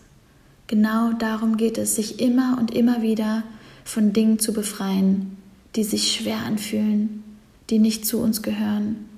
Genau 0.67 1.13
darum 1.13 1.57
geht 1.57 1.79
es, 1.79 1.97
sich 1.97 2.21
immer 2.21 2.57
und 2.59 2.75
immer 2.75 3.03
wieder 3.03 3.43
von 3.85 4.13
Dingen 4.13 4.39
zu 4.39 4.53
befreien, 4.53 5.37
die 5.75 5.85
sich 5.85 6.13
schwer 6.13 6.39
anfühlen, 6.39 7.23
die 7.71 7.79
nicht 7.79 8.07
zu 8.07 8.19
uns 8.21 8.43
gehören. 8.43 9.09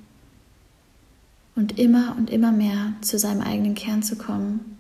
Und 1.55 1.79
immer 1.79 2.15
und 2.19 2.31
immer 2.31 2.53
mehr 2.53 2.93
zu 3.01 3.19
seinem 3.19 3.41
eigenen 3.41 3.75
Kern 3.75 4.03
zu 4.03 4.17
kommen. 4.17 4.77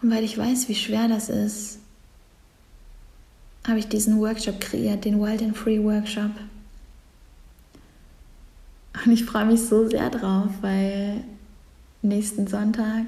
Und 0.00 0.10
weil 0.10 0.24
ich 0.24 0.38
weiß, 0.38 0.68
wie 0.68 0.74
schwer 0.74 1.08
das 1.08 1.28
ist, 1.28 1.78
habe 3.66 3.78
ich 3.78 3.88
diesen 3.88 4.18
Workshop 4.20 4.60
kreiert, 4.60 5.04
den 5.04 5.20
Wild 5.20 5.42
and 5.42 5.56
Free 5.56 5.82
Workshop. 5.82 6.30
Und 9.04 9.12
ich 9.12 9.24
freue 9.24 9.46
mich 9.46 9.62
so 9.62 9.88
sehr 9.88 10.10
drauf, 10.10 10.50
weil 10.60 11.24
nächsten 12.02 12.46
Sonntag 12.46 13.04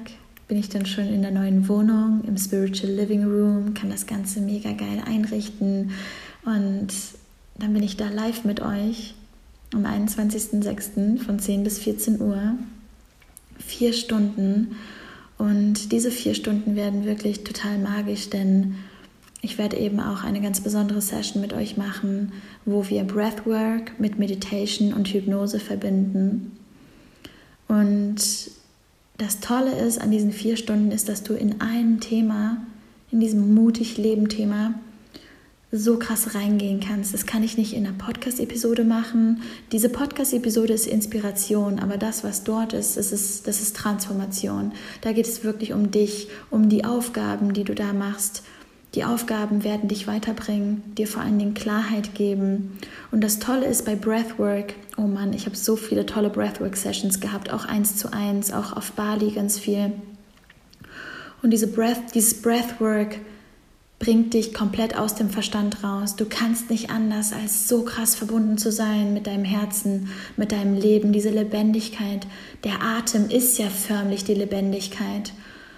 bin 0.47 0.57
ich 0.57 0.69
dann 0.69 0.85
schon 0.85 1.07
in 1.07 1.21
der 1.21 1.31
neuen 1.31 1.67
Wohnung, 1.67 2.21
im 2.27 2.37
Spiritual 2.37 2.93
Living 2.93 3.23
Room, 3.23 3.73
kann 3.73 3.89
das 3.89 4.05
Ganze 4.05 4.41
mega 4.41 4.71
geil 4.71 5.01
einrichten 5.05 5.91
und 6.45 6.87
dann 7.57 7.73
bin 7.73 7.83
ich 7.83 7.97
da 7.97 8.09
live 8.09 8.43
mit 8.43 8.61
euch 8.61 9.15
am 9.73 9.85
21.06. 9.85 11.19
von 11.19 11.39
10 11.39 11.63
bis 11.63 11.79
14 11.79 12.21
Uhr. 12.21 12.55
Vier 13.57 13.93
Stunden 13.93 14.75
und 15.37 15.91
diese 15.91 16.11
vier 16.11 16.35
Stunden 16.35 16.75
werden 16.75 17.05
wirklich 17.05 17.43
total 17.43 17.79
magisch, 17.79 18.29
denn 18.29 18.75
ich 19.45 19.59
werde 19.59 19.77
eben 19.77 19.99
auch 19.99 20.23
eine 20.23 20.41
ganz 20.41 20.59
besondere 20.59 21.01
Session 21.01 21.39
mit 21.39 21.53
euch 21.53 21.77
machen, 21.77 22.33
wo 22.65 22.89
wir 22.89 23.03
Breathwork 23.03 23.99
mit 23.99 24.17
Meditation 24.17 24.91
und 24.91 25.07
Hypnose 25.07 25.59
verbinden. 25.59 26.57
Und 27.67 28.17
das 29.17 29.39
Tolle 29.41 29.71
ist 29.79 30.01
an 30.01 30.09
diesen 30.09 30.31
vier 30.31 30.57
Stunden 30.57 30.91
ist, 30.91 31.09
dass 31.09 31.21
du 31.21 31.35
in 31.35 31.61
einem 31.61 31.99
Thema, 31.99 32.57
in 33.11 33.19
diesem 33.19 33.53
mutig 33.53 33.97
Leben 33.97 34.29
Thema, 34.29 34.73
so 35.71 35.99
krass 35.99 36.33
reingehen 36.33 36.79
kannst. 36.79 37.13
Das 37.13 37.27
kann 37.27 37.43
ich 37.43 37.55
nicht 37.55 37.73
in 37.73 37.85
einer 37.85 37.95
Podcast-Episode 37.95 38.83
machen. 38.83 39.41
Diese 39.71 39.89
Podcast-Episode 39.89 40.73
ist 40.73 40.87
Inspiration, 40.87 41.77
aber 41.77 41.97
das, 41.97 42.23
was 42.23 42.43
dort 42.43 42.73
ist, 42.73 42.97
das 42.97 43.11
ist, 43.11 43.47
das 43.47 43.61
ist 43.61 43.75
Transformation. 43.75 44.71
Da 45.01 45.11
geht 45.11 45.27
es 45.27 45.43
wirklich 45.43 45.73
um 45.73 45.91
dich, 45.91 46.29
um 46.49 46.67
die 46.67 46.83
Aufgaben, 46.83 47.53
die 47.53 47.63
du 47.63 47.75
da 47.75 47.93
machst 47.93 48.41
die 48.95 49.03
Aufgaben 49.03 49.63
werden 49.63 49.89
dich 49.89 50.07
weiterbringen, 50.07 50.81
dir 50.95 51.07
vor 51.07 51.21
allen 51.21 51.37
Dingen 51.37 51.53
Klarheit 51.53 52.15
geben. 52.15 52.77
Und 53.11 53.21
das 53.21 53.39
Tolle 53.39 53.65
ist 53.65 53.85
bei 53.85 53.95
Breathwork, 53.95 54.73
oh 54.97 55.01
Mann, 55.01 55.33
ich 55.33 55.45
habe 55.45 55.55
so 55.55 55.75
viele 55.75 56.05
tolle 56.05 56.29
Breathwork-Sessions 56.29 57.19
gehabt, 57.19 57.51
auch 57.51 57.65
eins 57.65 57.97
zu 57.97 58.13
eins, 58.13 58.53
auch 58.53 58.75
auf 58.75 58.93
Bali 58.93 59.31
ganz 59.31 59.59
viel. 59.59 59.91
Und 61.41 61.51
diese 61.51 61.67
Breath, 61.67 62.15
dieses 62.15 62.41
Breathwork 62.41 63.19
bringt 63.99 64.33
dich 64.33 64.53
komplett 64.53 64.97
aus 64.97 65.15
dem 65.15 65.29
Verstand 65.29 65.83
raus. 65.83 66.15
Du 66.15 66.25
kannst 66.25 66.69
nicht 66.69 66.89
anders, 66.89 67.33
als 67.33 67.67
so 67.67 67.83
krass 67.83 68.15
verbunden 68.15 68.57
zu 68.57 68.71
sein 68.71 69.13
mit 69.13 69.27
deinem 69.27 69.45
Herzen, 69.45 70.09
mit 70.37 70.51
deinem 70.51 70.75
Leben, 70.75 71.11
diese 71.11 71.29
Lebendigkeit. 71.29 72.27
Der 72.63 72.81
Atem 72.81 73.29
ist 73.29 73.57
ja 73.57 73.67
förmlich 73.69 74.23
die 74.23 74.33
Lebendigkeit. 74.33 75.33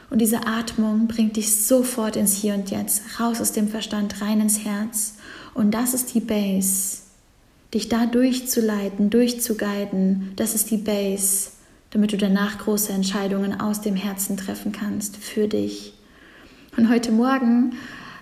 Und 0.10 0.20
diese 0.20 0.48
Atmung 0.48 1.08
bringt 1.08 1.36
dich 1.36 1.66
sofort 1.66 2.16
ins 2.16 2.36
Hier 2.36 2.54
und 2.54 2.72
Jetzt, 2.72 3.20
raus 3.20 3.42
aus 3.42 3.52
dem 3.52 3.68
Verstand, 3.68 4.22
rein 4.22 4.40
ins 4.40 4.64
Herz. 4.64 5.16
Und 5.54 5.72
das 5.72 5.94
ist 5.94 6.14
die 6.14 6.22
Base. 6.22 7.00
Dich 7.74 7.90
da 7.90 8.06
durchzuleiten, 8.06 9.10
durchzuguiden, 9.10 10.32
das 10.38 10.56
ist 10.56 10.72
die 10.72 10.78
Base, 10.78 11.50
damit 11.90 12.14
du 12.14 12.18
danach 12.18 12.60
große 12.60 12.94
Entscheidungen 12.94 13.60
aus 13.60 13.82
dem 13.82 13.96
Herzen 13.96 14.38
treffen 14.38 14.72
kannst, 14.72 15.18
für 15.18 15.50
dich. 15.50 15.94
Und 16.78 16.90
heute 16.90 17.12
Morgen 17.12 17.74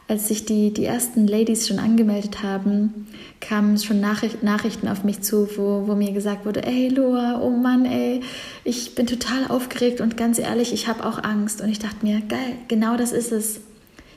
als 0.08 0.28
sich 0.28 0.46
die, 0.46 0.72
die 0.72 0.86
ersten 0.86 1.28
Ladies 1.28 1.68
schon 1.68 1.80
angemeldet 1.80 2.44
haben, 2.44 3.08
kamen 3.41 3.78
schon 3.80 4.00
Nachricht, 4.00 4.44
Nachrichten 4.44 4.88
auf 4.88 5.04
mich 5.04 5.22
zu, 5.22 5.48
wo, 5.58 5.88
wo 5.88 5.96
mir 5.96 6.12
gesagt 6.12 6.46
wurde, 6.46 6.63
ey 6.63 6.89
Loa, 6.89 7.41
oh 7.41 7.50
Mann, 7.50 7.86
ey, 7.86 8.22
ich 8.63 8.94
bin 8.94 9.08
total 9.08 9.48
aufgeregt 9.48 10.02
und 10.02 10.15
ganz 10.15 10.38
ehrlich, 10.38 10.74
ich 10.74 10.88
habe 10.88 11.06
auch 11.06 11.24
Angst. 11.24 11.62
Und 11.62 11.70
ich 11.70 11.80
dachte 11.80 12.06
mir, 12.06 12.22
geil, 12.22 12.54
genau 12.68 12.98
das 12.98 13.12
ist 13.12 13.32
es. 13.32 13.62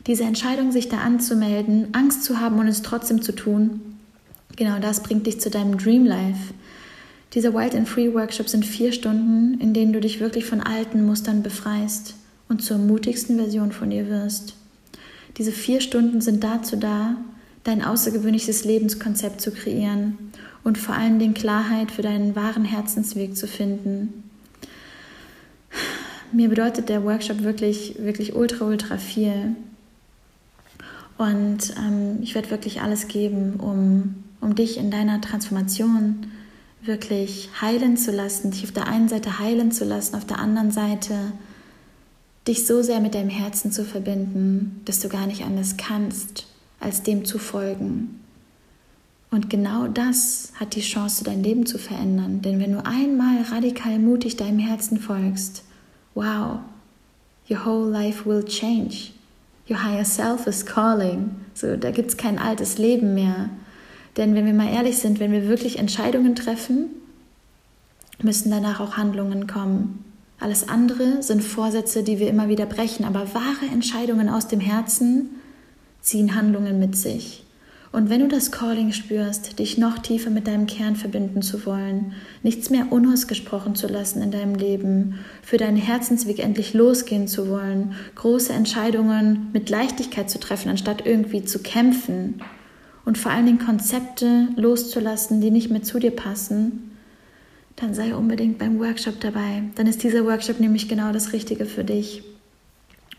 Diese 0.07 0.25
Entscheidung, 0.25 0.73
sich 0.73 0.89
da 0.89 0.99
anzumelden, 0.99 1.89
Angst 1.93 2.23
zu 2.23 2.41
haben 2.41 2.59
und 2.59 2.69
es 2.69 2.83
trotzdem 2.83 3.23
zu 3.23 3.33
tun, 3.33 3.81
genau 4.57 4.79
das 4.81 5.03
bringt 5.03 5.27
dich 5.27 5.41
zu 5.41 5.49
deinem 5.49 5.79
Dream 5.79 6.05
Life. 6.05 6.53
Diese 7.33 7.55
Wild 7.55 7.75
and 7.75 7.89
Free 7.89 8.13
Workshops 8.13 8.53
sind 8.53 8.65
vier 8.65 8.93
Stunden, 8.93 9.59
in 9.61 9.75
denen 9.75 9.93
du 9.93 10.01
dich 10.01 10.21
wirklich 10.21 10.45
von 10.45 10.61
alten 10.61 11.05
Mustern 11.07 11.43
befreist 11.43 12.15
und 12.49 12.63
zur 12.63 12.79
mutigsten 12.79 13.37
Version 13.37 13.73
von 13.73 13.91
dir 13.91 14.09
wirst. 14.09 14.55
Diese 15.39 15.53
vier 15.53 15.81
Stunden 15.81 16.21
sind 16.21 16.43
dazu 16.43 16.77
da, 16.77 17.17
dein 17.63 17.85
außergewöhnliches 17.85 18.65
Lebenskonzept 18.65 19.41
zu 19.41 19.53
kreieren 19.53 20.19
und 20.65 20.79
vor 20.79 20.95
allen 20.95 21.19
Dingen 21.19 21.35
Klarheit 21.35 21.93
für 21.93 22.03
deinen 22.03 22.35
wahren 22.35 22.65
Herzensweg 22.65 23.37
zu 23.37 23.47
finden. 23.47 24.25
mir 26.33 26.49
bedeutet 26.49 26.89
der 26.89 27.05
Workshop 27.05 27.43
wirklich, 27.43 27.97
wirklich 27.99 28.35
ultra, 28.35 28.65
ultra 28.65 28.97
viel. 28.99 29.55
Und 31.17 31.75
ähm, 31.77 32.19
ich 32.23 32.35
werde 32.35 32.51
wirklich 32.51 32.81
alles 32.81 33.09
geben, 33.09 33.55
um, 33.61 34.25
um 34.41 34.55
dich 34.55 34.77
in 34.77 34.91
deiner 34.91 35.21
Transformation 35.21 36.27
wirklich 36.83 37.51
heilen 37.61 37.97
zu 37.97 38.13
lassen, 38.13 38.51
dich 38.53 38.65
auf 38.65 38.73
der 38.73 38.87
einen 38.87 39.09
Seite 39.09 39.39
heilen 39.39 39.73
zu 39.73 39.85
lassen, 39.85 40.15
auf 40.15 40.25
der 40.25 40.39
anderen 40.39 40.71
Seite 40.71 41.33
dich 42.49 42.67
so 42.67 42.83
sehr 42.83 43.01
mit 43.01 43.15
deinem 43.15 43.31
Herzen 43.31 43.71
zu 43.71 43.85
verbinden, 43.85 44.81
dass 44.85 45.01
du 45.01 45.09
gar 45.09 45.27
nicht 45.27 45.45
anders 45.45 45.77
kannst, 45.77 46.47
als 46.81 47.03
dem 47.03 47.25
zu 47.25 47.39
folgen. 47.39 48.21
Und 49.31 49.51
genau 49.51 49.87
das 49.89 50.53
hat 50.59 50.75
die 50.75 50.81
Chance, 50.81 51.23
dein 51.25 51.43
Leben 51.43 51.67
zu 51.67 51.79
verändern. 51.79 52.41
Denn 52.41 52.61
wenn 52.61 52.73
du 52.73 52.85
einmal 52.85 53.43
radikal 53.43 53.99
mutig 53.99 54.37
deinem 54.37 54.59
Herzen 54.59 54.99
folgst, 54.99 55.65
wow, 56.15 56.61
your 57.51 57.65
whole 57.65 57.91
life 57.91 58.27
will 58.27 58.45
change. 58.45 59.11
Your 59.69 59.85
higher 59.85 60.05
self 60.05 60.47
is 60.47 60.65
calling. 60.65 61.37
So, 61.53 61.77
da 61.77 61.91
gibt 61.91 62.09
es 62.09 62.17
kein 62.17 62.39
altes 62.39 62.79
Leben 62.79 63.15
mehr. 63.15 63.51
Denn 64.17 64.35
wenn 64.35 64.47
wir 64.47 64.55
mal 64.55 64.73
ehrlich 64.73 64.97
sind, 64.97 65.21
wenn 65.21 65.33
wir 65.33 65.47
wirklich 65.47 65.79
Entscheidungen 65.79 66.35
treffen, 66.35 66.87
müssen 68.23 68.51
danach 68.51 68.81
auch 68.81 68.97
Handlungen 68.97 69.47
kommen. 69.47 70.05
Alles 70.41 70.69
andere 70.69 71.23
sind 71.23 71.43
Vorsätze, 71.43 72.03
die 72.03 72.19
wir 72.19 72.29
immer 72.29 72.49
wieder 72.49 72.67
brechen, 72.67 73.05
aber 73.05 73.35
wahre 73.35 73.67
Entscheidungen 73.73 74.29
aus 74.29 74.47
dem 74.47 74.61
Herzen 74.61 75.31
ziehen 76.01 76.35
Handlungen 76.35 76.79
mit 76.79 76.97
sich. 76.97 77.45
Und 77.91 78.11
wenn 78.11 78.21
du 78.21 78.29
das 78.29 78.53
Calling 78.53 78.93
spürst, 78.93 79.59
dich 79.59 79.79
noch 79.79 79.99
tiefer 79.99 80.29
mit 80.31 80.47
deinem 80.47 80.67
Kern 80.67 80.95
verbinden 80.95 81.41
zu 81.41 81.65
wollen, 81.65 82.13
nichts 82.43 82.69
mehr 82.69 82.93
unausgesprochen 82.93 83.75
zu 83.75 83.89
lassen 83.89 84.23
in 84.23 84.31
deinem 84.31 84.55
Leben, 84.55 85.21
für 85.43 85.57
deinen 85.57 85.79
Herzensweg 85.79 86.39
endlich 86.39 86.75
losgehen 86.75 87.29
zu 87.29 87.49
wollen, 87.49 87.95
große 88.15 88.53
Entscheidungen 88.53 89.49
mit 89.55 89.71
Leichtigkeit 89.71 90.29
zu 90.29 90.39
treffen, 90.39 90.69
anstatt 90.69 91.07
irgendwie 91.07 91.45
zu 91.45 91.61
kämpfen 91.61 92.43
und 93.07 93.17
vor 93.17 93.33
allen 93.33 93.47
Dingen 93.47 93.59
Konzepte 93.59 94.49
loszulassen, 94.57 95.41
die 95.41 95.51
nicht 95.51 95.71
mehr 95.71 95.83
zu 95.83 95.99
dir 95.99 96.11
passen, 96.11 96.88
dann 97.81 97.95
sei 97.95 98.15
unbedingt 98.15 98.59
beim 98.59 98.81
Workshop 98.81 99.21
dabei. 99.21 99.63
Dann 99.77 99.87
ist 99.87 100.03
dieser 100.03 100.25
Workshop 100.25 100.61
nämlich 100.61 100.89
genau 100.89 101.13
das 101.13 101.33
Richtige 101.33 101.65
für 101.65 101.85
dich. 101.85 102.23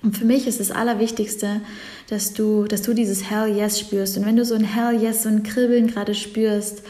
Und 0.01 0.17
für 0.17 0.25
mich 0.25 0.47
ist 0.47 0.59
das 0.59 0.71
Allerwichtigste, 0.71 1.61
dass 2.09 2.33
du, 2.33 2.65
dass 2.65 2.81
du 2.81 2.93
dieses 2.93 3.29
Hell 3.29 3.55
Yes 3.55 3.79
spürst. 3.79 4.17
Und 4.17 4.25
wenn 4.25 4.35
du 4.35 4.45
so 4.45 4.55
ein 4.55 4.63
Hell 4.63 5.01
Yes, 5.01 5.23
so 5.23 5.29
ein 5.29 5.43
Kribbeln 5.43 5.87
gerade 5.87 6.13
spürst, 6.13 6.83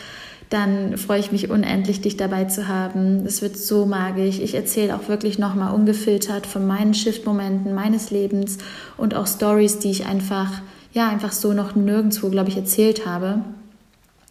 dann 0.50 0.98
freue 0.98 1.20
ich 1.20 1.32
mich 1.32 1.50
unendlich, 1.52 2.02
dich 2.02 2.18
dabei 2.18 2.46
zu 2.46 2.68
haben. 2.68 3.26
Es 3.26 3.42
wird 3.44 3.56
so 3.56 3.86
magisch. 3.86 4.40
Ich 4.40 4.56
erzähle 4.56 4.96
auch 4.96 5.08
wirklich 5.08 5.38
nochmal 5.38 5.74
ungefiltert 5.74 6.48
von 6.48 6.66
meinen 6.66 6.96
Shift-Momenten 6.96 7.74
meines 7.76 8.10
Lebens 8.10 8.58
und 8.98 9.16
auch 9.16 9.28
Stories, 9.28 9.78
die 9.78 9.92
ich 9.92 10.06
einfach, 10.08 10.62
ja, 10.92 11.08
einfach 11.08 11.32
so 11.32 11.54
noch 11.54 11.76
nirgendwo, 11.76 12.30
glaube 12.30 12.50
ich, 12.50 12.58
erzählt 12.58 13.06
habe. 13.06 13.42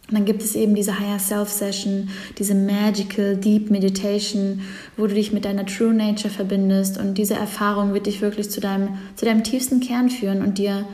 Und 0.09 0.17
dann 0.17 0.25
gibt 0.25 0.41
es 0.41 0.55
eben 0.55 0.73
diese 0.73 0.99
Higher 0.99 1.19
Self 1.19 1.49
Session, 1.49 2.09
diese 2.39 2.55
Magical 2.55 3.37
Deep 3.37 3.69
Meditation, 3.69 4.61
wo 4.97 5.05
du 5.05 5.13
dich 5.13 5.31
mit 5.31 5.45
deiner 5.45 5.67
True 5.67 5.93
Nature 5.93 6.33
verbindest 6.33 6.97
und 6.97 7.17
diese 7.19 7.35
Erfahrung 7.35 7.93
wird 7.93 8.07
dich 8.07 8.19
wirklich 8.21 8.49
zu 8.49 8.59
deinem, 8.59 8.97
zu 9.15 9.25
deinem 9.25 9.43
tiefsten 9.43 9.81
Kern 9.81 10.09
führen 10.09 10.41
und 10.41 10.57
dir, 10.57 10.85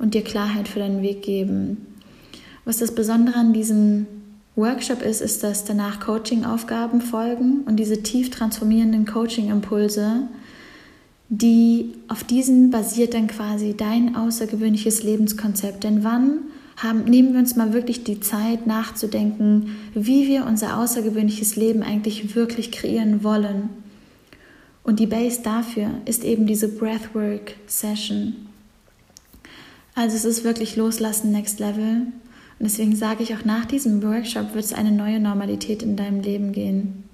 und 0.00 0.14
dir 0.14 0.22
Klarheit 0.22 0.66
für 0.66 0.80
deinen 0.80 1.02
Weg 1.02 1.22
geben. 1.22 1.86
Was 2.64 2.78
das 2.78 2.96
Besondere 2.96 3.36
an 3.36 3.52
diesem 3.52 4.06
Workshop 4.56 5.02
ist, 5.02 5.20
ist, 5.20 5.44
dass 5.44 5.64
danach 5.64 6.00
Coaching-Aufgaben 6.00 7.00
folgen 7.00 7.62
und 7.66 7.76
diese 7.76 8.02
tief 8.02 8.30
transformierenden 8.30 9.06
Coaching-Impulse, 9.06 10.22
die 11.28 11.92
auf 12.08 12.24
diesen 12.24 12.70
basiert 12.70 13.14
dann 13.14 13.28
quasi 13.28 13.76
dein 13.76 14.16
außergewöhnliches 14.16 15.04
Lebenskonzept. 15.04 15.84
Denn 15.84 16.02
wann 16.02 16.38
haben, 16.76 17.04
nehmen 17.04 17.32
wir 17.32 17.40
uns 17.40 17.56
mal 17.56 17.72
wirklich 17.72 18.04
die 18.04 18.20
Zeit 18.20 18.66
nachzudenken, 18.66 19.76
wie 19.94 20.26
wir 20.26 20.46
unser 20.46 20.78
außergewöhnliches 20.78 21.56
Leben 21.56 21.82
eigentlich 21.82 22.34
wirklich 22.34 22.72
kreieren 22.72 23.22
wollen. 23.22 23.70
Und 24.82 25.00
die 25.00 25.06
Base 25.06 25.40
dafür 25.42 25.90
ist 26.04 26.24
eben 26.24 26.46
diese 26.46 26.68
Breathwork 26.68 27.54
Session. 27.66 28.34
Also 29.94 30.16
es 30.16 30.24
ist 30.24 30.44
wirklich 30.44 30.76
loslassen 30.76 31.30
Next 31.30 31.60
Level. 31.60 32.06
Und 32.58 32.70
deswegen 32.70 32.96
sage 32.96 33.22
ich 33.22 33.34
auch 33.34 33.44
nach 33.44 33.64
diesem 33.64 34.02
Workshop 34.02 34.54
wird 34.54 34.64
es 34.64 34.72
eine 34.72 34.92
neue 34.92 35.20
Normalität 35.20 35.82
in 35.82 35.96
deinem 35.96 36.20
Leben 36.20 36.52
gehen. 36.52 37.04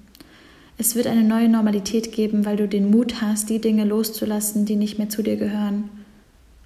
Es 0.78 0.94
wird 0.94 1.06
eine 1.06 1.22
neue 1.22 1.48
Normalität 1.48 2.12
geben, 2.12 2.46
weil 2.46 2.56
du 2.56 2.66
den 2.66 2.90
Mut 2.90 3.20
hast, 3.20 3.50
die 3.50 3.60
Dinge 3.60 3.84
loszulassen, 3.84 4.64
die 4.64 4.76
nicht 4.76 4.98
mehr 4.98 5.10
zu 5.10 5.22
dir 5.22 5.36
gehören 5.36 5.90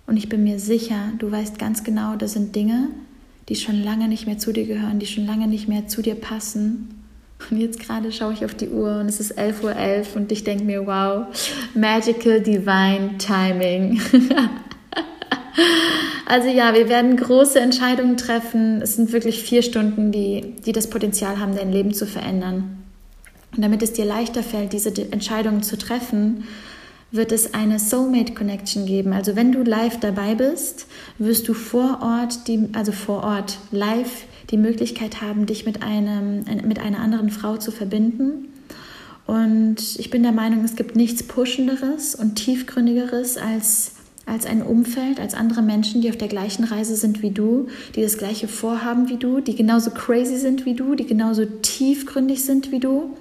und 0.06 0.16
ich 0.16 0.28
bin 0.28 0.44
mir 0.44 0.58
sicher, 0.58 1.12
du 1.18 1.30
weißt 1.30 1.58
ganz 1.58 1.84
genau, 1.84 2.16
das 2.16 2.34
sind 2.34 2.54
Dinge, 2.54 2.88
die 3.48 3.56
schon 3.56 3.82
lange 3.82 4.08
nicht 4.08 4.26
mehr 4.26 4.38
zu 4.38 4.52
dir 4.52 4.66
gehören, 4.66 4.98
die 4.98 5.06
schon 5.06 5.26
lange 5.26 5.46
nicht 5.46 5.68
mehr 5.68 5.86
zu 5.86 6.02
dir 6.02 6.14
passen. 6.14 7.02
Und 7.50 7.58
jetzt 7.58 7.80
gerade 7.80 8.12
schaue 8.12 8.32
ich 8.32 8.44
auf 8.44 8.54
die 8.54 8.68
Uhr 8.68 9.00
und 9.00 9.08
es 9.08 9.20
ist 9.20 9.38
11.11 9.38 9.64
Uhr 9.64 9.72
.11 9.72 10.16
und 10.16 10.32
ich 10.32 10.44
denke 10.44 10.64
mir, 10.64 10.86
wow, 10.86 11.26
magical 11.74 12.40
divine 12.40 13.18
timing. 13.18 14.00
also 16.26 16.48
ja, 16.48 16.74
wir 16.74 16.88
werden 16.88 17.16
große 17.16 17.60
Entscheidungen 17.60 18.16
treffen. 18.16 18.80
Es 18.82 18.96
sind 18.96 19.12
wirklich 19.12 19.42
vier 19.42 19.62
Stunden, 19.62 20.12
die, 20.12 20.54
die 20.64 20.72
das 20.72 20.88
Potenzial 20.88 21.38
haben, 21.38 21.54
dein 21.54 21.72
Leben 21.72 21.92
zu 21.92 22.06
verändern. 22.06 22.78
Und 23.54 23.62
damit 23.62 23.82
es 23.82 23.92
dir 23.92 24.04
leichter 24.04 24.42
fällt, 24.42 24.72
diese 24.72 24.90
Entscheidungen 25.12 25.62
zu 25.62 25.76
treffen, 25.76 26.44
wird 27.14 27.30
es 27.30 27.54
eine 27.54 27.78
Soulmate 27.78 28.34
Connection 28.34 28.86
geben. 28.86 29.12
Also 29.12 29.36
wenn 29.36 29.52
du 29.52 29.62
live 29.62 30.00
dabei 30.00 30.34
bist, 30.34 30.86
wirst 31.18 31.46
du 31.48 31.54
vor 31.54 32.00
Ort, 32.02 32.48
die, 32.48 32.68
also 32.72 32.90
vor 32.90 33.22
Ort 33.22 33.58
live 33.70 34.24
die 34.50 34.56
Möglichkeit 34.56 35.22
haben, 35.22 35.46
dich 35.46 35.64
mit, 35.64 35.82
einem, 35.82 36.44
mit 36.66 36.80
einer 36.80 36.98
anderen 36.98 37.30
Frau 37.30 37.56
zu 37.56 37.70
verbinden. 37.70 38.48
Und 39.26 39.76
ich 39.98 40.10
bin 40.10 40.22
der 40.22 40.32
Meinung, 40.32 40.64
es 40.64 40.76
gibt 40.76 40.96
nichts 40.96 41.22
Puschenderes 41.22 42.14
und 42.16 42.34
Tiefgründigeres 42.34 43.36
als, 43.36 43.92
als 44.26 44.44
ein 44.44 44.60
Umfeld, 44.60 45.20
als 45.20 45.34
andere 45.34 45.62
Menschen, 45.62 46.02
die 46.02 46.10
auf 46.10 46.18
der 46.18 46.28
gleichen 46.28 46.64
Reise 46.64 46.96
sind 46.96 47.22
wie 47.22 47.30
du, 47.30 47.68
die 47.94 48.02
das 48.02 48.18
gleiche 48.18 48.48
vorhaben 48.48 49.08
wie 49.08 49.16
du, 49.16 49.40
die 49.40 49.54
genauso 49.54 49.92
crazy 49.92 50.36
sind 50.36 50.66
wie 50.66 50.74
du, 50.74 50.94
die 50.96 51.06
genauso 51.06 51.44
tiefgründig 51.44 52.44
sind 52.44 52.72
wie 52.72 52.80
du 52.80 53.16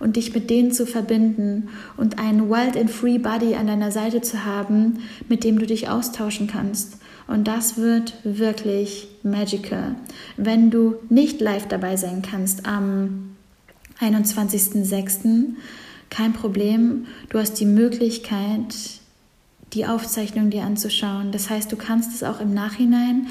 und 0.00 0.16
dich 0.16 0.34
mit 0.34 0.50
denen 0.50 0.72
zu 0.72 0.86
verbinden 0.86 1.68
und 1.96 2.18
einen 2.18 2.48
Wild 2.50 2.76
and 2.76 2.90
Free 2.90 3.18
Body 3.18 3.54
an 3.54 3.66
deiner 3.66 3.90
Seite 3.90 4.20
zu 4.20 4.44
haben, 4.44 5.00
mit 5.28 5.44
dem 5.44 5.58
du 5.58 5.66
dich 5.66 5.88
austauschen 5.88 6.46
kannst. 6.46 6.98
Und 7.26 7.46
das 7.46 7.76
wird 7.76 8.14
wirklich 8.24 9.08
magical. 9.22 9.96
Wenn 10.36 10.70
du 10.70 10.94
nicht 11.10 11.40
live 11.40 11.66
dabei 11.68 11.96
sein 11.96 12.22
kannst 12.22 12.66
am 12.66 13.36
21.06., 14.00 15.54
kein 16.10 16.32
Problem. 16.32 17.06
Du 17.28 17.38
hast 17.38 17.60
die 17.60 17.66
Möglichkeit, 17.66 18.74
die 19.74 19.84
Aufzeichnung 19.84 20.48
dir 20.48 20.62
anzuschauen. 20.62 21.32
Das 21.32 21.50
heißt, 21.50 21.70
du 21.70 21.76
kannst 21.76 22.14
es 22.14 22.22
auch 22.22 22.40
im 22.40 22.54
Nachhinein 22.54 23.26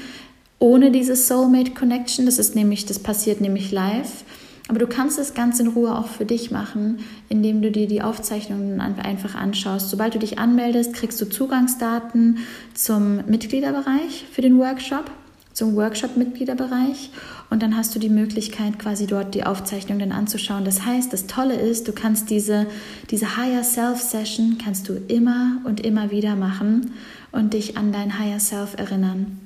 ohne 0.60 0.90
diese 0.90 1.14
Soulmate 1.14 1.72
Connection, 1.72 2.26
das 2.26 2.38
ist 2.38 2.56
nämlich, 2.56 2.84
das 2.84 2.98
passiert 2.98 3.40
nämlich 3.40 3.70
live, 3.70 4.24
aber 4.68 4.78
du 4.78 4.86
kannst 4.86 5.18
das 5.18 5.32
ganz 5.32 5.58
in 5.60 5.68
Ruhe 5.68 5.96
auch 5.96 6.08
für 6.08 6.26
dich 6.26 6.50
machen, 6.50 6.98
indem 7.30 7.62
du 7.62 7.70
dir 7.70 7.88
die 7.88 8.02
Aufzeichnungen 8.02 8.80
einfach 8.80 9.34
anschaust. 9.34 9.88
Sobald 9.88 10.14
du 10.14 10.18
dich 10.18 10.38
anmeldest, 10.38 10.92
kriegst 10.92 11.18
du 11.22 11.28
Zugangsdaten 11.28 12.38
zum 12.74 13.24
Mitgliederbereich 13.26 14.26
für 14.30 14.42
den 14.42 14.58
Workshop, 14.58 15.10
zum 15.54 15.74
Workshop-Mitgliederbereich. 15.74 17.10
Und 17.48 17.62
dann 17.62 17.78
hast 17.78 17.94
du 17.94 17.98
die 17.98 18.10
Möglichkeit, 18.10 18.78
quasi 18.78 19.06
dort 19.06 19.34
die 19.34 19.44
Aufzeichnung 19.44 19.98
dann 19.98 20.12
anzuschauen. 20.12 20.66
Das 20.66 20.84
heißt, 20.84 21.14
das 21.14 21.26
Tolle 21.26 21.54
ist, 21.54 21.88
du 21.88 21.92
kannst 21.92 22.28
diese, 22.28 22.66
diese 23.10 23.38
Higher 23.38 23.64
Self 23.64 24.02
Session 24.02 24.58
kannst 24.62 24.90
du 24.90 25.00
immer 25.08 25.62
und 25.64 25.80
immer 25.80 26.10
wieder 26.10 26.36
machen 26.36 26.92
und 27.32 27.54
dich 27.54 27.78
an 27.78 27.90
dein 27.90 28.18
Higher 28.18 28.38
Self 28.38 28.74
erinnern. 28.76 29.40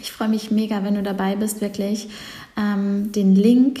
Ich 0.00 0.12
freue 0.12 0.28
mich 0.28 0.50
mega, 0.50 0.84
wenn 0.84 0.94
du 0.94 1.02
dabei 1.02 1.36
bist, 1.36 1.62
wirklich. 1.62 2.08
Ähm, 2.58 3.12
den 3.12 3.34
Link 3.34 3.80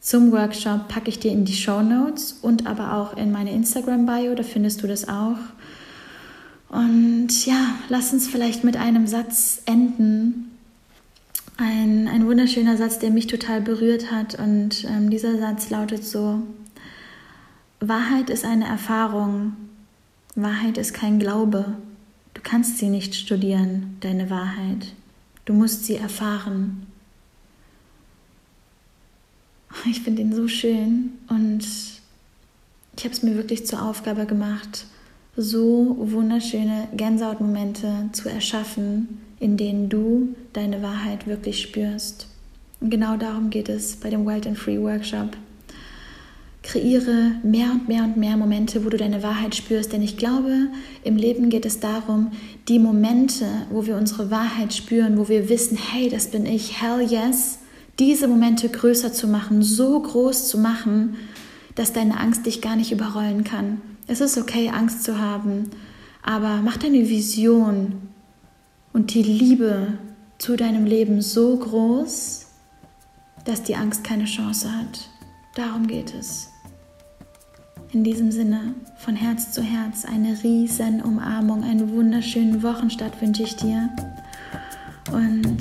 zum 0.00 0.32
Workshop 0.32 0.88
packe 0.88 1.10
ich 1.10 1.18
dir 1.18 1.30
in 1.30 1.44
die 1.44 1.54
Show 1.54 1.82
Notes 1.82 2.38
und 2.40 2.66
aber 2.66 2.94
auch 2.94 3.16
in 3.16 3.30
meine 3.32 3.52
Instagram-Bio, 3.52 4.34
da 4.34 4.42
findest 4.42 4.82
du 4.82 4.86
das 4.86 5.08
auch. 5.08 5.38
Und 6.70 7.44
ja, 7.46 7.74
lass 7.88 8.12
uns 8.12 8.26
vielleicht 8.26 8.64
mit 8.64 8.76
einem 8.76 9.06
Satz 9.06 9.62
enden. 9.66 10.52
Ein, 11.58 12.08
ein 12.08 12.26
wunderschöner 12.26 12.78
Satz, 12.78 12.98
der 12.98 13.10
mich 13.10 13.26
total 13.26 13.60
berührt 13.60 14.10
hat. 14.10 14.38
Und 14.38 14.84
ähm, 14.84 15.10
dieser 15.10 15.36
Satz 15.38 15.68
lautet 15.68 16.04
so, 16.04 16.42
Wahrheit 17.80 18.30
ist 18.30 18.44
eine 18.44 18.66
Erfahrung, 18.66 19.54
Wahrheit 20.34 20.78
ist 20.78 20.94
kein 20.94 21.18
Glaube. 21.18 21.76
Du 22.32 22.40
kannst 22.42 22.78
sie 22.78 22.88
nicht 22.88 23.14
studieren, 23.14 23.96
deine 24.00 24.30
Wahrheit. 24.30 24.94
Du 25.44 25.52
musst 25.52 25.84
sie 25.84 25.96
erfahren. 25.96 26.86
Ich 29.88 30.00
finde 30.00 30.22
ihn 30.22 30.34
so 30.34 30.48
schön 30.48 31.12
und 31.28 31.60
ich 32.96 33.04
habe 33.04 33.14
es 33.14 33.22
mir 33.22 33.36
wirklich 33.36 33.66
zur 33.66 33.82
Aufgabe 33.82 34.26
gemacht, 34.26 34.84
so 35.36 35.96
wunderschöne 35.98 36.88
Gänsehautmomente 36.96 38.10
zu 38.12 38.28
erschaffen, 38.28 39.20
in 39.38 39.56
denen 39.56 39.88
du 39.88 40.34
deine 40.52 40.82
Wahrheit 40.82 41.26
wirklich 41.26 41.62
spürst. 41.62 42.26
Und 42.80 42.90
genau 42.90 43.16
darum 43.16 43.50
geht 43.50 43.68
es 43.68 43.96
bei 43.96 44.10
dem 44.10 44.26
Wild 44.26 44.46
and 44.46 44.58
Free 44.58 44.78
Workshop. 44.78 45.36
Kreiere 46.62 47.32
mehr 47.42 47.70
und 47.70 47.88
mehr 47.88 48.04
und 48.04 48.18
mehr 48.18 48.36
Momente, 48.36 48.84
wo 48.84 48.90
du 48.90 48.98
deine 48.98 49.22
Wahrheit 49.22 49.54
spürst, 49.54 49.94
denn 49.94 50.02
ich 50.02 50.18
glaube, 50.18 50.68
im 51.04 51.16
Leben 51.16 51.48
geht 51.48 51.64
es 51.64 51.80
darum, 51.80 52.32
die 52.68 52.78
Momente, 52.78 53.46
wo 53.70 53.86
wir 53.86 53.96
unsere 53.96 54.30
Wahrheit 54.30 54.74
spüren, 54.74 55.16
wo 55.16 55.28
wir 55.28 55.48
wissen, 55.48 55.78
hey, 55.78 56.10
das 56.10 56.30
bin 56.30 56.44
ich, 56.44 56.82
hell 56.82 57.00
yes, 57.00 57.59
diese 58.00 58.26
Momente 58.26 58.68
größer 58.68 59.12
zu 59.12 59.28
machen, 59.28 59.62
so 59.62 60.00
groß 60.00 60.48
zu 60.48 60.58
machen, 60.58 61.16
dass 61.74 61.92
deine 61.92 62.18
Angst 62.18 62.46
dich 62.46 62.62
gar 62.62 62.74
nicht 62.74 62.90
überrollen 62.90 63.44
kann. 63.44 63.80
Es 64.06 64.20
ist 64.20 64.38
okay, 64.38 64.70
Angst 64.70 65.04
zu 65.04 65.18
haben, 65.18 65.70
aber 66.22 66.60
mach 66.64 66.78
deine 66.78 67.08
Vision 67.08 68.08
und 68.92 69.14
die 69.14 69.22
Liebe 69.22 69.98
zu 70.38 70.56
deinem 70.56 70.86
Leben 70.86 71.20
so 71.20 71.56
groß, 71.56 72.46
dass 73.44 73.62
die 73.62 73.76
Angst 73.76 74.02
keine 74.02 74.24
Chance 74.24 74.74
hat. 74.74 75.08
Darum 75.54 75.86
geht 75.86 76.14
es. 76.14 76.48
In 77.92 78.02
diesem 78.02 78.32
Sinne, 78.32 78.74
von 78.98 79.14
Herz 79.14 79.52
zu 79.52 79.62
Herz, 79.62 80.04
eine 80.04 80.42
riesen 80.42 81.02
Umarmung, 81.02 81.64
einen 81.64 81.90
wunderschönen 81.90 82.62
Wochenstart 82.62 83.20
wünsche 83.20 83.42
ich 83.42 83.56
dir. 83.56 83.90
Und 85.12 85.58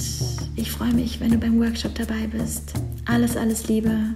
ich 0.56 0.72
freue 0.72 0.94
mich, 0.94 1.20
wenn 1.20 1.32
du 1.32 1.38
beim 1.38 1.60
Workshop 1.60 1.96
dabei 1.96 2.28
bist. 2.28 2.74
Alles, 3.06 3.36
alles 3.36 3.68
Liebe. 3.68 4.16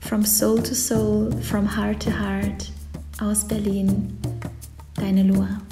From 0.00 0.24
Soul 0.24 0.62
to 0.62 0.74
Soul, 0.74 1.32
from 1.42 1.66
Heart 1.76 2.02
to 2.04 2.10
Heart 2.10 2.70
aus 3.20 3.46
Berlin. 3.46 4.16
Deine 4.94 5.22
Lua. 5.22 5.65